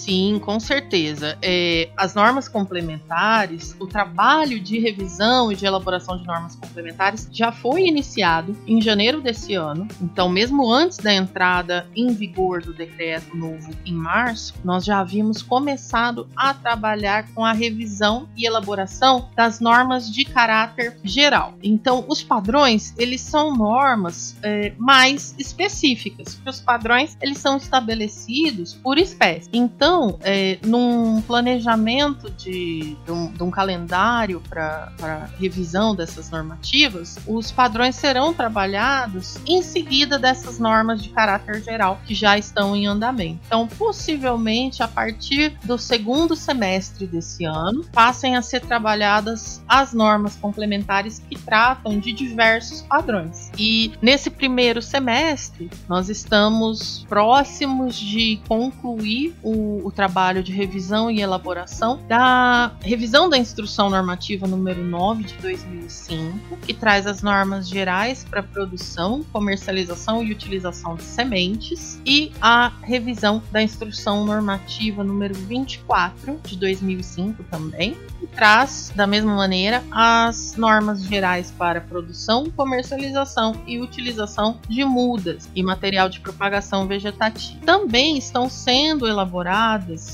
Sim, 0.00 0.40
com 0.42 0.58
certeza. 0.58 1.36
É, 1.42 1.90
as 1.94 2.14
normas 2.14 2.48
complementares, 2.48 3.76
o 3.78 3.86
trabalho 3.86 4.58
de 4.58 4.78
revisão 4.78 5.52
e 5.52 5.54
de 5.56 5.66
elaboração 5.66 6.16
de 6.16 6.26
normas 6.26 6.56
complementares 6.56 7.28
já 7.30 7.52
foi 7.52 7.82
iniciado 7.82 8.56
em 8.66 8.80
janeiro 8.80 9.20
desse 9.20 9.54
ano. 9.54 9.86
Então, 10.00 10.26
mesmo 10.26 10.72
antes 10.72 10.96
da 10.96 11.12
entrada 11.12 11.86
em 11.94 12.14
vigor 12.14 12.62
do 12.62 12.72
decreto 12.72 13.36
novo 13.36 13.72
em 13.84 13.92
março, 13.92 14.54
nós 14.64 14.86
já 14.86 15.00
havíamos 15.00 15.42
começado 15.42 16.26
a 16.34 16.54
trabalhar 16.54 17.28
com 17.34 17.44
a 17.44 17.52
revisão 17.52 18.26
e 18.34 18.46
elaboração 18.46 19.28
das 19.36 19.60
normas 19.60 20.10
de 20.10 20.24
caráter 20.24 20.96
geral. 21.04 21.52
Então, 21.62 22.06
os 22.08 22.22
padrões 22.22 22.94
eles 22.96 23.20
são 23.20 23.54
normas 23.54 24.34
é, 24.42 24.72
mais 24.78 25.34
específicas, 25.38 26.36
porque 26.36 26.48
os 26.48 26.60
padrões 26.60 27.18
eles 27.20 27.36
são 27.36 27.58
estabelecidos 27.58 28.72
por 28.72 28.96
espécie. 28.96 29.50
Então 29.52 29.89
então, 29.90 30.16
é, 30.22 30.56
num 30.64 31.20
planejamento 31.20 32.30
de, 32.30 32.96
de, 33.04 33.10
um, 33.10 33.26
de 33.26 33.42
um 33.42 33.50
calendário 33.50 34.40
para 34.48 35.28
revisão 35.36 35.96
dessas 35.96 36.30
normativas, 36.30 37.18
os 37.26 37.50
padrões 37.50 37.96
serão 37.96 38.32
trabalhados 38.32 39.38
em 39.44 39.60
seguida 39.62 40.16
dessas 40.16 40.60
normas 40.60 41.02
de 41.02 41.08
caráter 41.08 41.60
geral 41.60 41.98
que 42.06 42.14
já 42.14 42.38
estão 42.38 42.76
em 42.76 42.86
andamento. 42.86 43.40
Então, 43.48 43.66
possivelmente, 43.66 44.80
a 44.80 44.86
partir 44.86 45.58
do 45.64 45.76
segundo 45.76 46.36
semestre 46.36 47.04
desse 47.04 47.44
ano, 47.44 47.84
passem 47.92 48.36
a 48.36 48.42
ser 48.42 48.60
trabalhadas 48.60 49.60
as 49.66 49.92
normas 49.92 50.36
complementares 50.36 51.18
que 51.18 51.36
tratam 51.36 51.98
de 51.98 52.12
diversos 52.12 52.80
padrões. 52.82 53.50
E 53.58 53.90
nesse 54.00 54.30
primeiro 54.30 54.80
semestre, 54.80 55.68
nós 55.88 56.08
estamos 56.08 57.04
próximos 57.08 57.96
de 57.96 58.40
concluir 58.46 59.34
o 59.42 59.79
o, 59.84 59.90
trabalho 59.90 60.42
de 60.42 60.52
revisão 60.52 61.10
e 61.10 61.20
elaboração 61.20 62.00
da 62.08 62.72
revisão 62.80 63.28
da 63.28 63.36
instrução 63.36 63.90
normativa 63.90 64.46
número 64.46 64.82
9 64.82 65.24
de 65.24 65.34
2005, 65.34 66.56
que 66.58 66.72
traz 66.72 67.06
as 67.06 67.22
normas 67.22 67.68
gerais 67.68 68.24
para 68.24 68.42
produção, 68.42 69.24
comercialização 69.32 70.22
e 70.22 70.32
utilização 70.32 70.94
de 70.94 71.02
sementes, 71.02 72.00
e 72.04 72.32
a 72.40 72.72
revisão 72.82 73.42
da 73.50 73.62
instrução 73.62 74.24
normativa 74.24 75.04
número 75.04 75.34
24 75.34 76.40
de 76.44 76.56
2005 76.56 77.42
também, 77.44 77.96
que 78.18 78.26
traz 78.26 78.92
da 78.94 79.06
mesma 79.06 79.34
maneira 79.34 79.82
as 79.90 80.56
normas 80.56 81.02
gerais 81.02 81.52
para 81.56 81.80
produção, 81.80 82.50
comercialização 82.56 83.54
e 83.66 83.78
utilização 83.78 84.58
de 84.68 84.84
mudas 84.84 85.48
e 85.54 85.62
material 85.62 86.08
de 86.08 86.20
propagação 86.20 86.86
vegetativa. 86.86 87.60
Também 87.64 88.16
estão 88.16 88.48
sendo 88.48 89.06
elaboradas 89.06 89.59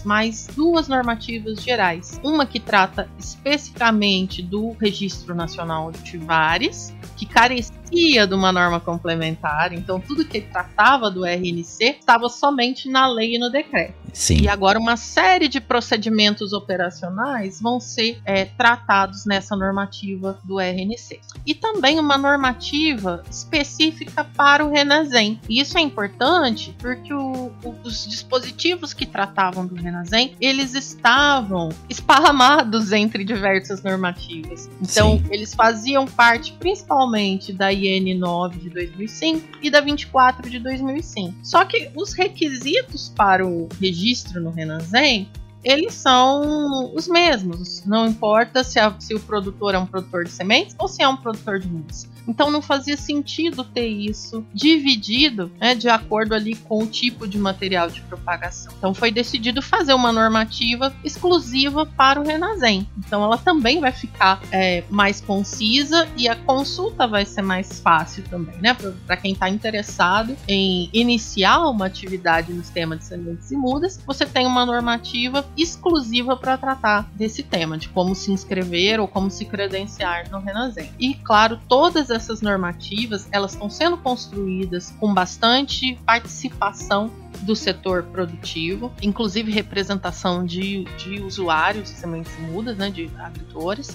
mais 0.05 0.49
duas 0.55 0.89
normativas 0.89 1.63
gerais. 1.63 2.21
Uma 2.25 2.45
que 2.45 2.59
trata 2.59 3.09
especificamente 3.19 4.43
do 4.43 4.73
Registro 4.73 5.35
Nacional 5.35 5.93
de 5.93 6.03
Tivares, 6.03 6.93
que 7.17 7.25
carecia 7.27 7.77
de 7.91 8.35
uma 8.35 8.53
norma 8.53 8.81
complementar, 8.81 9.73
então 9.73 10.01
tudo 10.01 10.25
que 10.25 10.41
tratava 10.41 11.11
do 11.11 11.25
RNC 11.25 11.99
estava 12.01 12.29
somente 12.29 12.89
na 12.89 13.07
lei 13.07 13.37
e 13.37 13.39
no 13.39 13.51
decreto. 13.51 13.95
Sim. 14.17 14.39
E 14.41 14.49
agora 14.49 14.79
uma 14.79 14.97
série 14.97 15.47
de 15.47 15.61
procedimentos 15.61 16.55
operacionais 16.55 17.61
vão 17.61 17.79
ser 17.79 18.19
é, 18.25 18.47
tratados 18.47 19.27
nessa 19.27 19.55
normativa 19.55 20.39
do 20.43 20.59
RNC. 20.59 21.21
E 21.45 21.55
também 21.55 22.01
uma 22.01 22.17
normativa 22.17 23.23
específica 23.31 24.25
para 24.25 24.65
o 24.65 24.71
Renazem. 24.71 25.39
E 25.49 25.61
isso 25.61 25.77
é 25.77 25.83
importante 25.83 26.75
porque 26.79 27.13
o, 27.13 27.53
o, 27.63 27.75
os 27.85 28.07
dispositivos 28.07 28.95
que 28.95 29.05
tratavam 29.05 29.67
do 29.67 29.75
Renazem, 29.75 30.35
eles 30.41 30.75
estavam 30.75 31.69
esparramados 31.89 32.93
entre 32.97 33.23
diversas 33.23 33.83
normativas. 33.83 34.71
Então, 34.81 35.19
Sim. 35.19 35.25
eles 35.31 35.55
faziam 35.55 36.07
parte 36.07 36.53
principalmente 36.55 37.53
da 37.53 37.71
IN 37.77 38.19
9 38.19 38.59
de 38.59 38.71
2005 38.71 39.59
e 39.63 39.71
da 39.71 39.81
24 39.81 40.49
de 40.49 40.59
2005. 40.59 41.35
Só 41.43 41.65
que 41.65 41.91
os 41.95 42.13
requisitos 42.13 43.13
para 43.15 43.47
o 43.47 43.69
registro 43.81 44.41
no 44.41 44.51
Renazem 44.51 45.29
eles 45.67 45.95
são 45.95 46.95
os 46.95 47.09
mesmos. 47.09 47.85
Não 47.85 48.07
importa 48.07 48.63
se, 48.63 48.79
a, 48.79 48.95
se, 49.01 49.15
o 49.17 49.21
produtor 49.21 49.75
é 49.75 49.79
um 49.79 49.85
produtor 49.85 50.23
de 50.23 50.31
sementes 50.31 50.77
ou 50.79 50.87
se 50.87 51.03
é 51.03 51.09
um 51.09 51.17
produtor 51.17 51.59
de 51.59 51.67
mudas. 51.67 52.09
Então 52.27 52.51
não 52.51 52.63
fazia 52.63 52.97
sentido 52.97 53.65
ter 53.65 53.89
isso 53.89 54.45
dividido 54.53 55.51
né, 55.61 55.75
de 55.75 55.89
acordo 55.89 56.35
ali 56.35 56.55
com 56.55 56.83
o 56.83 56.87
tipo 56.87 57.27
de 57.27 57.39
material 57.39 57.91
de 57.91 58.01
propagação. 58.03 58.73
Então 58.79 58.95
foi 58.95 59.11
decidido 59.11 59.63
fazer 59.63 59.95
uma 59.95 60.13
normativa 60.13 60.95
exclusiva 61.05 61.87
para 61.87 62.21
o 62.21 62.25
Renazem. 62.25 62.89
Então 62.99 63.23
ela 63.23 63.39
também 63.39 63.81
vai 63.81 63.93
ficar 63.93 64.41
é, 64.51 64.85
mais 64.91 65.21
concisa 65.21 66.09
e 66.17 66.29
a 66.29 66.37
consulta 66.37 67.07
vai 67.07 67.25
ser 67.25 67.43
mais 67.43 67.81
fácil 67.81 68.25
também, 68.25 68.57
né? 68.61 68.77
Para 69.07 69.17
quem 69.17 69.33
está 69.33 69.49
interessado 69.49 70.37
em 70.49 70.89
iniciar 70.93 71.69
uma 71.69 71.87
atividade 71.87 72.53
no 72.53 72.63
sistema 72.63 72.97
de 72.97 73.05
sementes 73.05 73.51
e 73.51 73.57
mudas, 73.57 74.01
você 74.07 74.27
tem 74.27 74.47
uma 74.47 74.67
normativa 74.67 75.45
exclusiva 75.57 76.37
para 76.37 76.57
tratar 76.57 77.09
desse 77.15 77.43
tema, 77.43 77.79
de 77.79 77.89
como 77.89 78.15
se 78.15 78.33
inscrever 78.33 79.01
ou 79.01 79.09
como 79.09 79.31
se 79.31 79.45
credenciar 79.45 80.31
no 80.31 80.39
Renazem. 80.41 80.91
E 80.99 81.15
claro, 81.15 81.59
todas 81.69 82.11
essas 82.17 82.41
normativas 82.41 83.29
elas 83.31 83.53
estão 83.53 83.71
sendo 83.71 83.97
construídas 83.97 84.93
com 84.99 85.15
bastante 85.15 85.97
participação 86.05 87.11
do 87.43 87.55
setor 87.55 88.03
produtivo, 88.05 88.93
inclusive 89.03 89.53
representação 89.53 90.45
de, 90.45 90.85
de 90.97 91.21
usuários 91.21 91.91
de 91.91 91.99
sementes 91.99 92.37
mudas, 92.41 92.77
né, 92.77 92.91
de 92.91 93.11
agricultores 93.19 93.95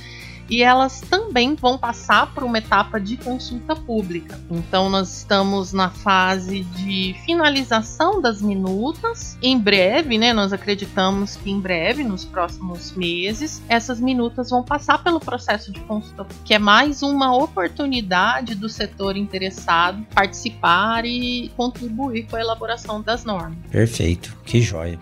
e 0.51 0.61
elas 0.61 0.99
também 0.99 1.55
vão 1.55 1.77
passar 1.77 2.33
por 2.33 2.43
uma 2.43 2.57
etapa 2.57 2.99
de 2.99 3.15
consulta 3.15 3.73
pública. 3.73 4.37
Então, 4.51 4.89
nós 4.89 5.19
estamos 5.19 5.71
na 5.71 5.89
fase 5.89 6.65
de 6.75 7.15
finalização 7.25 8.21
das 8.21 8.41
minutas. 8.41 9.37
Em 9.41 9.57
breve, 9.57 10.17
né, 10.17 10.33
nós 10.33 10.51
acreditamos 10.51 11.37
que 11.37 11.49
em 11.49 11.59
breve, 11.59 12.03
nos 12.03 12.25
próximos 12.25 12.91
meses, 12.91 13.61
essas 13.69 14.01
minutas 14.01 14.49
vão 14.49 14.61
passar 14.61 15.01
pelo 15.01 15.21
processo 15.21 15.71
de 15.71 15.79
consulta, 15.79 16.27
que 16.43 16.53
é 16.53 16.59
mais 16.59 17.01
uma 17.01 17.33
oportunidade 17.33 18.53
do 18.53 18.67
setor 18.67 19.15
interessado 19.15 20.05
participar 20.13 21.05
e 21.05 21.49
contribuir 21.55 22.23
com 22.23 22.35
a 22.35 22.41
elaboração 22.41 23.01
das 23.01 23.23
normas. 23.23 23.57
Perfeito, 23.71 24.35
que 24.45 24.61
joia 24.61 24.99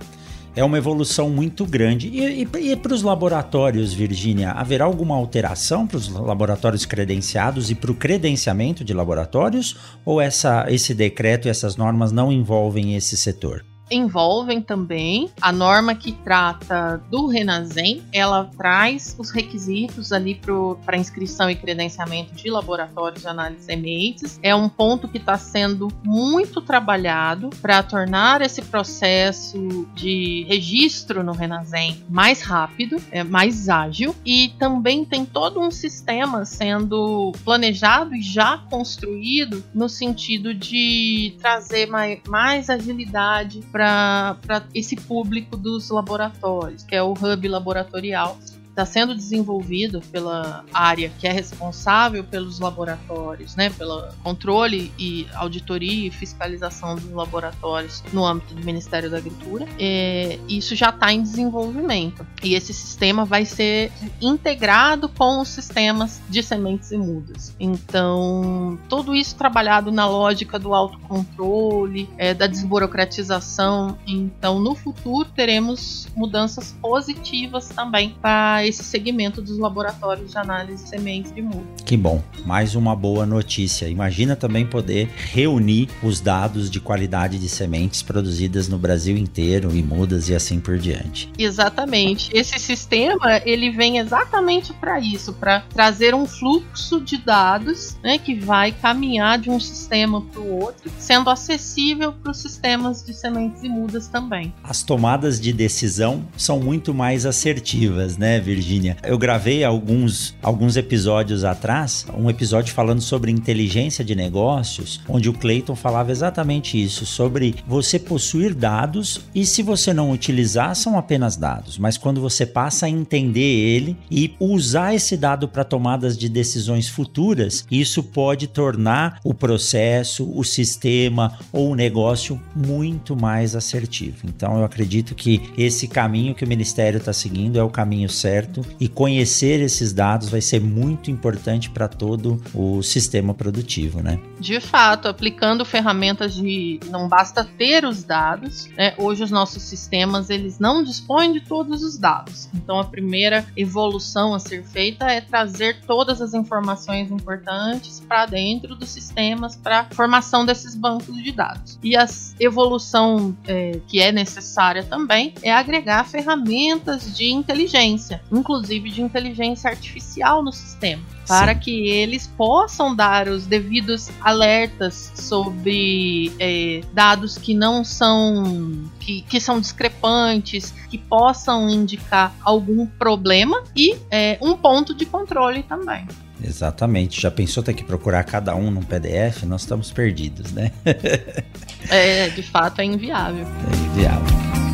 é 0.60 0.64
uma 0.64 0.78
evolução 0.78 1.30
muito 1.30 1.66
grande. 1.66 2.10
E, 2.10 2.44
e, 2.44 2.72
e 2.72 2.76
para 2.76 2.94
os 2.94 3.02
laboratórios, 3.02 3.94
Virgínia, 3.94 4.52
haverá 4.52 4.84
alguma 4.84 5.16
alteração 5.16 5.88
para 5.88 5.96
os 5.96 6.10
laboratórios 6.10 6.86
credenciados 6.86 7.72
e 7.72 7.76
para 7.76 7.92
o 7.92 7.96
credenciamento 7.96 8.84
de 8.84 8.94
laboratórios? 8.94 9.78
Ou 10.04 10.20
essa, 10.20 10.66
esse 10.68 10.94
decreto 10.94 11.48
e 11.48 11.50
essas 11.50 11.78
normas 11.78 12.12
não 12.12 12.30
envolvem 12.30 12.98
esse 12.98 13.16
setor? 13.16 13.69
Envolvem 13.92 14.62
também 14.62 15.30
a 15.42 15.52
norma 15.52 15.96
que 15.96 16.12
trata 16.12 17.02
do 17.10 17.28
Renazem, 17.28 18.04
ela 18.12 18.50
traz 18.58 19.16
os 19.18 19.32
requisitos 19.32 20.12
ali 20.12 20.40
para 20.86 20.98
inscrição 20.98 21.50
e 21.50 21.56
credenciamento 21.56 22.34
de 22.34 22.50
laboratórios 22.50 23.22
de 23.22 23.28
análise 23.28 23.64
sementes. 23.64 24.40
É 24.42 24.56
um 24.56 24.70
ponto 24.70 25.08
que 25.08 25.18
está 25.18 25.38
sendo 25.38 25.88
muito 26.04 26.62
trabalhado 26.62 27.50
para 27.62 27.82
tornar 27.84 28.42
esse 28.42 28.62
processo 28.62 29.88
de 29.96 30.46
registro 30.48 31.24
no 31.24 31.32
Renazem 31.32 32.04
mais 32.10 32.42
rápido, 32.42 32.98
é, 33.12 33.24
mais 33.24 33.70
ágil 33.70 34.16
e 34.26 34.50
também 34.60 35.06
tem 35.06 35.26
todo 35.26 35.60
um 35.60 35.72
sistema 35.72 36.46
sendo 36.46 37.32
planejado 37.44 38.16
e 38.16 38.22
já 38.22 38.58
construído 38.70 39.64
no 39.74 39.90
sentido 39.90 40.54
de 40.54 41.36
trazer 41.40 41.88
mais, 41.88 42.20
mais 42.28 42.70
agilidade 42.70 43.62
para 43.80 44.66
esse 44.74 44.96
público 44.96 45.56
dos 45.56 45.90
laboratórios, 45.90 46.84
que 46.84 46.96
é 46.96 47.02
o 47.02 47.14
hub 47.14 47.48
laboratorial 47.48 48.38
está 48.70 48.86
sendo 48.86 49.14
desenvolvido 49.14 50.02
pela 50.12 50.64
área 50.74 51.12
que 51.20 51.28
é 51.28 51.32
responsável 51.32 52.24
pelos 52.24 52.60
laboratórios, 52.60 53.56
né, 53.56 53.70
pelo 53.70 54.08
controle 54.24 54.92
e 54.98 55.28
auditoria 55.34 56.08
e 56.08 56.12
fiscalização 56.12 56.96
dos 56.96 57.12
laboratórios 57.12 58.04
no 58.14 58.26
âmbito 58.26 58.54
do 58.54 58.64
Ministério 58.64 59.10
da 59.10 59.18
Agricultura. 59.18 59.68
É, 59.78 60.40
isso 60.48 60.76
já 60.76 60.90
está 60.90 61.12
em 61.12 61.22
desenvolvimento 61.22 62.26
e 62.44 62.56
esse 62.56 62.74
sistema 62.74 63.26
vai 63.26 63.46
ser 63.46 63.92
integrado 64.22 65.10
com 65.10 65.42
os 65.42 65.50
sistemas 65.50 66.22
de 66.30 66.42
sementes 66.42 66.92
e 66.92 66.98
mudas. 66.98 67.56
Então, 67.60 68.80
tudo 68.88 69.16
isso 69.16 69.36
trabalhado 69.36 69.92
na 69.92 70.08
lógica 70.08 70.58
do 70.58 70.74
autocontrole, 70.74 72.10
é, 72.18 72.34
da 72.34 72.48
desburocratização. 72.48 73.98
Então, 74.08 74.60
no 74.60 74.76
futuro 74.76 75.30
teremos 75.30 76.08
mudanças 76.16 76.76
positivas 76.82 77.68
também 77.70 78.16
para 78.22 78.64
esse 78.70 78.84
segmento 78.84 79.42
dos 79.42 79.58
laboratórios 79.58 80.32
de 80.32 80.38
análise 80.38 80.84
de 80.84 80.90
sementes 80.90 81.32
de 81.32 81.42
muda. 81.42 81.66
Que 81.86 81.98
bom, 81.98 82.24
mais 82.46 82.76
uma 82.76 82.96
boa 82.96 83.26
notícia. 83.26 83.88
Imagina 83.88 84.36
também 84.36 84.66
poder 84.66 85.10
reunir 85.16 85.90
os 86.02 86.22
dados 86.22 86.70
de 86.70 86.80
qualidade 86.80 87.38
de 87.38 87.50
sementes 87.50 88.02
produzidas 88.02 88.68
no 88.68 88.78
Brasil 88.78 89.18
inteiro 89.18 89.76
e 89.76 89.84
mudas 89.84 90.30
e 90.30 90.36
assim 90.36 90.60
por 90.60 90.78
diante. 90.78 91.32
Exatamente. 91.38 92.30
Esse 92.34 92.60
sistema 92.60 93.42
ele 93.46 93.72
vem 93.72 93.98
exatamente 93.98 94.74
para 94.74 95.00
isso, 95.00 95.34
para 95.34 95.62
trazer 95.62 96.14
um 96.14 96.26
fluxo 96.26 97.02
de 97.02 97.18
dados, 97.18 97.98
né, 98.04 98.18
que 98.18 98.36
vai 98.36 98.72
caminhar 98.72 99.40
de 99.40 99.50
um 99.50 99.60
sistema 99.60 100.22
para 100.22 100.42
o 100.42 100.60
outro, 100.60 100.92
sendo 100.98 101.30
acessível 101.30 102.14
para 102.14 102.32
os 102.32 102.38
sistemas 102.38 103.04
de 103.04 103.14
sementes 103.14 103.64
e 103.64 103.70
mudas 103.70 104.08
também. 104.08 104.54
As 104.64 104.84
tomadas 104.84 105.40
de 105.40 105.52
decisão 105.52 106.28
são 106.38 106.60
muito 106.60 106.94
mais 106.94 107.26
assertivas, 107.26 108.18
né, 108.18 108.40
Virgínia? 108.50 108.98
Eu 109.04 109.18
gravei 109.18 109.64
alguns, 109.64 110.34
alguns 110.42 110.76
episódios 110.76 111.44
atrás, 111.44 112.08
um 112.18 112.30
episódio 112.30 112.74
falando 112.74 113.02
sobre 113.02 113.32
inteligência 113.32 114.04
de 114.04 114.16
negócios, 114.16 115.02
onde 115.08 115.30
o 115.30 115.34
Clayton 115.34 115.76
falava 115.76 116.12
exatamente 116.12 116.82
isso, 116.82 117.06
sobre 117.06 117.56
você 117.68 118.00
possuir 118.00 118.56
dados 118.56 119.22
e 119.36 119.46
se 119.46 119.62
você 119.62 119.94
não 119.94 120.10
utilizar, 120.10 120.76
são 120.76 120.98
apenas 120.98 121.38
dados, 121.38 121.78
mas 121.78 121.98
quando 121.98 122.20
você 122.20 122.44
passa 122.44 122.88
a 122.88 122.90
entender 122.90 123.40
ele 123.40 123.96
e 124.10 124.34
usar 124.40 124.96
esse 124.96 125.16
dado 125.16 125.48
para 125.48 125.64
tomadas 125.64 126.18
de 126.18 126.28
decisões 126.28 126.90
futuras, 126.90 127.66
isso 127.70 128.02
pode 128.02 128.48
tornar 128.48 129.20
o 129.24 129.34
processo, 129.34 130.32
o 130.36 130.44
sistema 130.44 131.38
ou 131.52 131.72
o 131.72 131.76
negócio 131.76 132.42
muito 132.56 133.16
mais 133.16 133.56
assertivo. 133.56 134.18
Então 134.26 134.58
eu 134.58 134.64
acredito 134.64 135.14
que 135.14 135.42
esse 135.56 135.88
caminho 135.88 136.34
que 136.34 136.44
o 136.44 136.48
Ministério 136.48 136.98
está 136.98 137.14
seguindo 137.14 137.60
é 137.60 137.64
o 137.64 137.70
caminho 137.70 138.10
certo 138.10 138.39
e 138.80 138.88
conhecer 138.88 139.62
esses 139.62 139.94
dados 139.94 140.30
vai 140.30 140.42
ser 140.42 140.62
muito 140.62 141.10
importante 141.12 141.70
para 141.70 141.88
todo 141.88 142.42
o 142.54 142.82
sistema 142.82 143.34
produtivo, 143.34 144.02
né? 144.02 144.20
De 144.40 144.60
fato, 144.60 145.08
aplicando 145.08 145.66
ferramentas 145.66 146.34
de 146.34 146.80
não 146.90 147.08
basta 147.08 147.44
ter 147.44 147.86
os 147.86 148.04
dados, 148.04 148.68
né? 148.78 148.94
Hoje 148.98 149.24
os 149.24 149.32
nossos 149.32 149.64
sistemas 149.64 150.30
eles 150.30 150.60
não 150.60 150.84
dispõem 150.84 151.34
de 151.34 151.42
todos 151.42 151.84
os 151.84 151.98
dados. 151.98 152.50
Então 152.54 152.80
a 152.80 152.86
primeira 152.86 153.46
evolução 153.56 154.34
a 154.34 154.40
ser 154.40 154.64
feita 154.64 155.06
é 155.06 155.22
trazer 155.22 155.82
todas 155.86 156.22
as 156.22 156.34
informações 156.34 157.12
importantes 157.12 158.00
para 158.08 158.26
dentro 158.26 158.76
dos 158.76 158.90
sistemas 158.90 159.56
para 159.56 159.86
formação 159.92 160.46
desses 160.46 160.76
bancos 160.76 161.16
de 161.24 161.32
dados. 161.32 161.80
E 161.84 161.96
a 161.96 162.06
evolução 162.40 163.36
é, 163.48 163.80
que 163.88 164.00
é 164.00 164.12
necessária 164.12 164.84
também 164.84 165.34
é 165.42 165.52
agregar 165.52 166.06
ferramentas 166.06 167.16
de 167.16 167.32
inteligência, 167.32 168.22
inclusive 168.32 168.90
de 168.90 169.02
inteligência 169.02 169.70
artificial 169.70 170.44
no 170.44 170.52
sistema 170.52 171.02
para 171.28 171.54
Sim. 171.54 171.60
que 171.60 171.88
eles 171.88 172.26
possam 172.26 172.96
dar 172.96 173.28
os 173.28 173.46
devidos 173.46 174.10
alertas 174.20 175.12
sobre 175.14 176.32
é, 176.40 176.82
dados 176.92 177.38
que 177.38 177.54
não 177.54 177.84
são 177.84 178.90
que, 179.00 179.22
que, 179.22 179.40
são 179.40 179.60
discrepantes, 179.60 180.74
que 180.90 180.98
possam 180.98 181.70
indicar 181.70 182.34
algum 182.42 182.88
problema 182.88 183.64
e 183.76 183.96
é, 184.10 184.40
um 184.42 184.58
ponto 184.58 184.96
de 184.96 185.06
controle 185.06 185.62
também. 185.62 186.08
Exatamente. 186.44 187.22
Já 187.22 187.30
pensou 187.30 187.62
ter 187.62 187.74
que 187.74 187.84
procurar 187.84 188.24
cada 188.24 188.56
um 188.56 188.72
num 188.72 188.82
PDF? 188.82 189.44
Nós 189.44 189.62
estamos 189.62 189.92
perdidos, 189.92 190.52
né? 190.52 190.72
é, 191.90 192.30
de 192.30 192.42
fato 192.42 192.80
é 192.82 192.86
inviável. 192.86 193.46
É 193.46 194.00
inviável. 194.00 194.69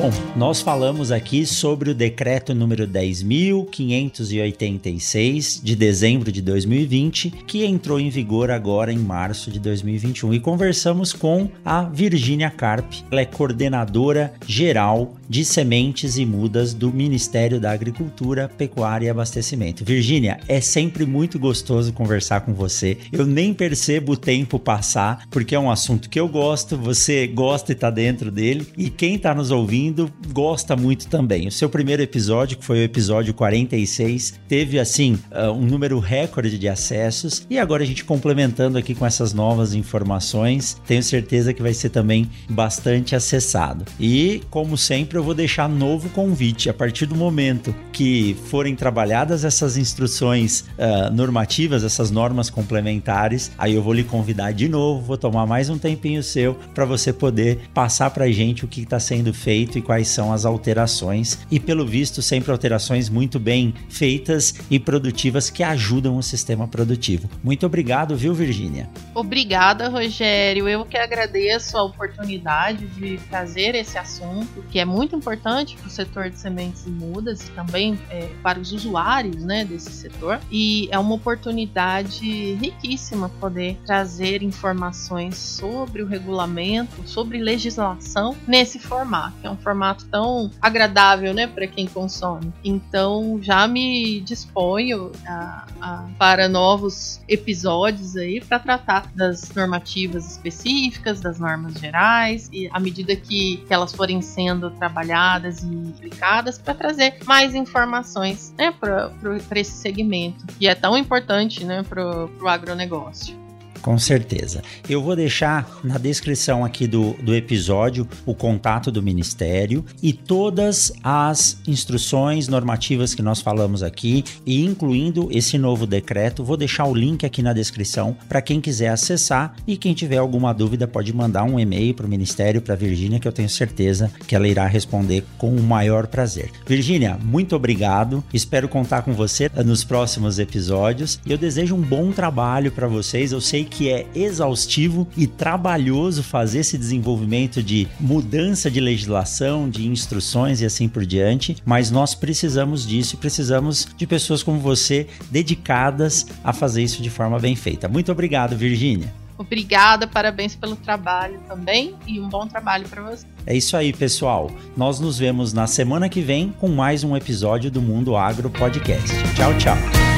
Bom, 0.00 0.12
nós 0.36 0.60
falamos 0.60 1.10
aqui 1.10 1.44
sobre 1.44 1.90
o 1.90 1.94
decreto 1.94 2.54
número 2.54 2.86
10.586 2.86 5.60
de 5.60 5.74
dezembro 5.74 6.30
de 6.30 6.40
2020, 6.40 7.32
que 7.44 7.64
entrou 7.64 7.98
em 7.98 8.08
vigor 8.08 8.48
agora 8.48 8.92
em 8.92 8.98
março 8.98 9.50
de 9.50 9.58
2021 9.58 10.34
e 10.34 10.38
conversamos 10.38 11.12
com 11.12 11.50
a 11.64 11.82
Virgínia 11.82 12.48
Carp, 12.48 12.92
ela 13.10 13.22
é 13.22 13.24
coordenadora 13.24 14.32
geral 14.46 15.16
de 15.28 15.44
sementes 15.44 16.16
e 16.16 16.24
mudas 16.24 16.72
do 16.72 16.92
Ministério 16.92 17.60
da 17.60 17.72
Agricultura, 17.72 18.48
Pecuária 18.48 19.06
e 19.06 19.10
Abastecimento. 19.10 19.84
Virgínia, 19.84 20.38
é 20.48 20.60
sempre 20.60 21.04
muito 21.04 21.40
gostoso 21.40 21.92
conversar 21.92 22.42
com 22.42 22.54
você. 22.54 22.96
Eu 23.12 23.26
nem 23.26 23.52
percebo 23.52 24.12
o 24.12 24.16
tempo 24.16 24.60
passar, 24.60 25.26
porque 25.28 25.56
é 25.56 25.60
um 25.60 25.70
assunto 25.70 26.08
que 26.08 26.18
eu 26.18 26.26
gosto, 26.28 26.78
você 26.78 27.26
gosta 27.26 27.72
e 27.72 27.74
está 27.74 27.90
dentro 27.90 28.30
dele, 28.30 28.66
e 28.76 28.88
quem 28.88 29.16
está 29.16 29.34
nos 29.34 29.50
ouvindo 29.50 29.87
ouvindo 29.88 30.12
gosta 30.32 30.76
muito 30.76 31.08
também. 31.08 31.48
O 31.48 31.52
seu 31.52 31.68
primeiro 31.68 32.02
episódio, 32.02 32.58
que 32.58 32.64
foi 32.64 32.80
o 32.80 32.82
episódio 32.82 33.32
46, 33.34 34.38
teve 34.46 34.78
assim 34.78 35.18
uh, 35.32 35.50
um 35.52 35.64
número 35.64 35.98
recorde 35.98 36.58
de 36.58 36.68
acessos 36.68 37.46
e 37.48 37.58
agora 37.58 37.82
a 37.82 37.86
gente 37.86 38.04
complementando 38.04 38.78
aqui 38.78 38.94
com 38.94 39.06
essas 39.06 39.32
novas 39.32 39.74
informações, 39.74 40.80
tenho 40.86 41.02
certeza 41.02 41.52
que 41.52 41.62
vai 41.62 41.74
ser 41.74 41.90
também 41.90 42.30
bastante 42.48 43.16
acessado. 43.16 43.84
E 43.98 44.42
como 44.50 44.76
sempre, 44.76 45.18
eu 45.18 45.22
vou 45.22 45.34
deixar 45.34 45.68
novo 45.68 46.08
convite 46.10 46.68
a 46.68 46.74
partir 46.74 47.06
do 47.06 47.14
momento 47.14 47.74
que 47.92 48.36
forem 48.46 48.74
trabalhadas 48.74 49.44
essas 49.44 49.76
instruções 49.76 50.64
uh, 50.78 51.12
normativas, 51.12 51.84
essas 51.84 52.10
normas 52.10 52.50
complementares, 52.50 53.50
aí 53.58 53.74
eu 53.74 53.82
vou 53.82 53.92
lhe 53.92 54.04
convidar 54.04 54.52
de 54.52 54.68
novo, 54.68 55.02
vou 55.02 55.16
tomar 55.16 55.46
mais 55.46 55.70
um 55.70 55.78
tempinho 55.78 56.22
seu 56.22 56.54
para 56.74 56.84
você 56.84 57.12
poder 57.12 57.58
passar 57.72 58.10
para 58.10 58.30
gente 58.30 58.64
o 58.64 58.68
que 58.68 58.82
está 58.82 59.00
sendo 59.00 59.32
feito 59.32 59.77
e 59.78 59.82
quais 59.82 60.08
são 60.08 60.32
as 60.32 60.44
alterações, 60.44 61.38
e 61.50 61.58
pelo 61.58 61.86
visto, 61.86 62.20
sempre 62.20 62.50
alterações 62.50 63.08
muito 63.08 63.38
bem 63.38 63.74
feitas 63.88 64.54
e 64.70 64.78
produtivas 64.78 65.50
que 65.50 65.62
ajudam 65.62 66.16
o 66.16 66.22
sistema 66.22 66.66
produtivo. 66.66 67.28
Muito 67.42 67.64
obrigado, 67.64 68.16
viu, 68.16 68.34
Virgínia? 68.34 68.88
Obrigada, 69.14 69.88
Rogério. 69.88 70.68
Eu 70.68 70.84
que 70.84 70.96
agradeço 70.96 71.76
a 71.76 71.82
oportunidade 71.82 72.86
de 72.86 73.18
trazer 73.28 73.74
esse 73.74 73.98
assunto, 73.98 74.64
que 74.70 74.78
é 74.78 74.84
muito 74.84 75.16
importante 75.16 75.76
para 75.76 75.86
o 75.86 75.90
setor 75.90 76.30
de 76.30 76.38
sementes 76.38 76.86
e 76.86 76.90
mudas 76.90 77.48
e 77.48 77.50
também 77.52 77.98
é, 78.10 78.28
para 78.42 78.58
os 78.58 78.72
usuários 78.72 79.42
né, 79.44 79.64
desse 79.64 79.90
setor. 79.90 80.40
E 80.50 80.88
é 80.90 80.98
uma 80.98 81.14
oportunidade 81.14 82.54
riquíssima 82.54 83.28
poder 83.40 83.76
trazer 83.86 84.42
informações 84.42 85.36
sobre 85.36 86.02
o 86.02 86.06
regulamento, 86.06 87.06
sobre 87.06 87.38
legislação 87.38 88.36
nesse 88.46 88.78
formato, 88.78 89.36
é 89.42 89.50
um 89.50 89.56
formato 89.56 89.67
tão 90.10 90.50
agradável, 90.60 91.34
né, 91.34 91.46
para 91.46 91.66
quem 91.66 91.86
consome. 91.86 92.52
Então 92.64 93.38
já 93.42 93.66
me 93.66 94.20
disponho 94.20 95.12
a, 95.26 95.66
a, 95.80 96.08
para 96.18 96.48
novos 96.48 97.20
episódios 97.28 98.16
aí 98.16 98.40
para 98.40 98.58
tratar 98.58 99.10
das 99.14 99.52
normativas 99.54 100.32
específicas, 100.32 101.20
das 101.20 101.38
normas 101.38 101.74
gerais 101.74 102.48
e 102.52 102.68
à 102.72 102.80
medida 102.80 103.14
que, 103.16 103.58
que 103.66 103.74
elas 103.74 103.92
forem 103.92 104.20
sendo 104.22 104.70
trabalhadas 104.70 105.62
e 105.62 105.92
aplicadas 105.96 106.58
para 106.58 106.74
trazer 106.74 107.18
mais 107.24 107.54
informações, 107.54 108.54
né, 108.56 108.72
para 108.72 109.58
esse 109.58 109.72
segmento 109.72 110.46
que 110.58 110.68
é 110.68 110.74
tão 110.74 110.96
importante, 110.96 111.64
né, 111.64 111.82
para 111.82 112.26
o 112.26 112.48
agronegócio. 112.48 113.47
Com 113.82 113.98
certeza. 113.98 114.62
Eu 114.88 115.02
vou 115.02 115.14
deixar 115.16 115.78
na 115.82 115.98
descrição 115.98 116.64
aqui 116.64 116.86
do, 116.86 117.14
do 117.22 117.34
episódio 117.34 118.06
o 118.26 118.34
contato 118.34 118.90
do 118.90 119.02
Ministério 119.02 119.84
e 120.02 120.12
todas 120.12 120.92
as 121.02 121.58
instruções 121.66 122.48
normativas 122.48 123.14
que 123.14 123.22
nós 123.22 123.40
falamos 123.40 123.82
aqui, 123.82 124.24
e 124.44 124.64
incluindo 124.64 125.28
esse 125.30 125.58
novo 125.58 125.86
decreto. 125.86 126.44
Vou 126.44 126.56
deixar 126.56 126.86
o 126.86 126.94
link 126.94 127.24
aqui 127.24 127.42
na 127.42 127.52
descrição 127.52 128.16
para 128.28 128.42
quem 128.42 128.60
quiser 128.60 128.88
acessar 128.88 129.54
e 129.66 129.76
quem 129.76 129.94
tiver 129.94 130.18
alguma 130.18 130.52
dúvida 130.52 130.86
pode 130.86 131.12
mandar 131.12 131.44
um 131.44 131.58
e-mail 131.58 131.94
para 131.94 132.06
o 132.06 132.08
Ministério, 132.08 132.60
para 132.60 132.74
a 132.74 132.76
Virgínia, 132.76 133.20
que 133.20 133.28
eu 133.28 133.32
tenho 133.32 133.48
certeza 133.48 134.10
que 134.26 134.34
ela 134.34 134.48
irá 134.48 134.66
responder 134.66 135.24
com 135.36 135.54
o 135.54 135.62
maior 135.62 136.06
prazer. 136.06 136.50
Virgínia, 136.66 137.18
muito 137.22 137.54
obrigado. 137.56 138.22
Espero 138.32 138.68
contar 138.68 139.02
com 139.02 139.12
você 139.12 139.50
nos 139.64 139.84
próximos 139.84 140.38
episódios 140.38 141.20
eu 141.26 141.38
desejo 141.38 141.74
um 141.74 141.80
bom 141.80 142.10
trabalho 142.10 142.72
para 142.72 142.86
vocês. 142.86 143.32
Eu 143.32 143.40
sei 143.40 143.64
que 143.68 143.90
é 143.90 144.06
exaustivo 144.14 145.06
e 145.16 145.26
trabalhoso 145.26 146.22
fazer 146.22 146.60
esse 146.60 146.78
desenvolvimento 146.78 147.62
de 147.62 147.86
mudança 148.00 148.70
de 148.70 148.80
legislação, 148.80 149.68
de 149.68 149.86
instruções 149.86 150.60
e 150.60 150.66
assim 150.66 150.88
por 150.88 151.04
diante, 151.04 151.56
mas 151.64 151.90
nós 151.90 152.14
precisamos 152.14 152.86
disso 152.86 153.14
e 153.14 153.18
precisamos 153.18 153.88
de 153.96 154.06
pessoas 154.06 154.42
como 154.42 154.58
você 154.58 155.06
dedicadas 155.30 156.26
a 156.42 156.52
fazer 156.52 156.82
isso 156.82 157.02
de 157.02 157.10
forma 157.10 157.38
bem 157.38 157.54
feita. 157.54 157.88
Muito 157.88 158.10
obrigado, 158.10 158.56
Virgínia. 158.56 159.12
Obrigada, 159.38 160.08
parabéns 160.08 160.56
pelo 160.56 160.74
trabalho 160.74 161.40
também 161.46 161.94
e 162.06 162.18
um 162.18 162.28
bom 162.28 162.46
trabalho 162.46 162.88
para 162.88 163.02
você. 163.02 163.24
É 163.46 163.56
isso 163.56 163.76
aí, 163.76 163.92
pessoal. 163.92 164.50
Nós 164.76 164.98
nos 164.98 165.16
vemos 165.16 165.52
na 165.52 165.68
semana 165.68 166.08
que 166.08 166.20
vem 166.20 166.52
com 166.58 166.68
mais 166.68 167.04
um 167.04 167.16
episódio 167.16 167.70
do 167.70 167.80
Mundo 167.80 168.16
Agro 168.16 168.50
Podcast. 168.50 169.08
Tchau, 169.36 169.56
tchau. 169.56 170.17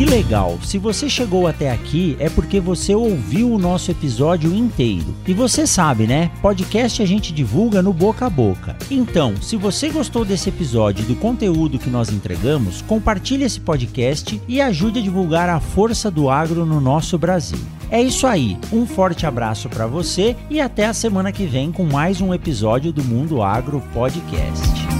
Que 0.00 0.06
legal! 0.06 0.58
Se 0.62 0.78
você 0.78 1.10
chegou 1.10 1.46
até 1.46 1.70
aqui 1.70 2.16
é 2.18 2.30
porque 2.30 2.58
você 2.58 2.94
ouviu 2.94 3.52
o 3.52 3.58
nosso 3.58 3.90
episódio 3.90 4.50
inteiro. 4.56 5.14
E 5.26 5.34
você 5.34 5.66
sabe, 5.66 6.06
né? 6.06 6.30
Podcast 6.40 7.02
a 7.02 7.06
gente 7.06 7.34
divulga 7.34 7.82
no 7.82 7.92
boca 7.92 8.24
a 8.24 8.30
boca. 8.30 8.74
Então, 8.90 9.36
se 9.42 9.56
você 9.56 9.90
gostou 9.90 10.24
desse 10.24 10.48
episódio 10.48 11.02
e 11.02 11.06
do 11.06 11.16
conteúdo 11.16 11.78
que 11.78 11.90
nós 11.90 12.08
entregamos, 12.08 12.80
compartilhe 12.80 13.44
esse 13.44 13.60
podcast 13.60 14.40
e 14.48 14.58
ajude 14.58 15.00
a 15.00 15.02
divulgar 15.02 15.50
a 15.50 15.60
força 15.60 16.10
do 16.10 16.30
agro 16.30 16.64
no 16.64 16.80
nosso 16.80 17.18
Brasil. 17.18 17.60
É 17.90 18.00
isso 18.00 18.26
aí. 18.26 18.56
Um 18.72 18.86
forte 18.86 19.26
abraço 19.26 19.68
para 19.68 19.86
você 19.86 20.34
e 20.48 20.62
até 20.62 20.86
a 20.86 20.94
semana 20.94 21.30
que 21.30 21.44
vem 21.44 21.70
com 21.70 21.84
mais 21.84 22.22
um 22.22 22.32
episódio 22.32 22.90
do 22.90 23.04
Mundo 23.04 23.42
Agro 23.42 23.82
Podcast. 23.92 24.99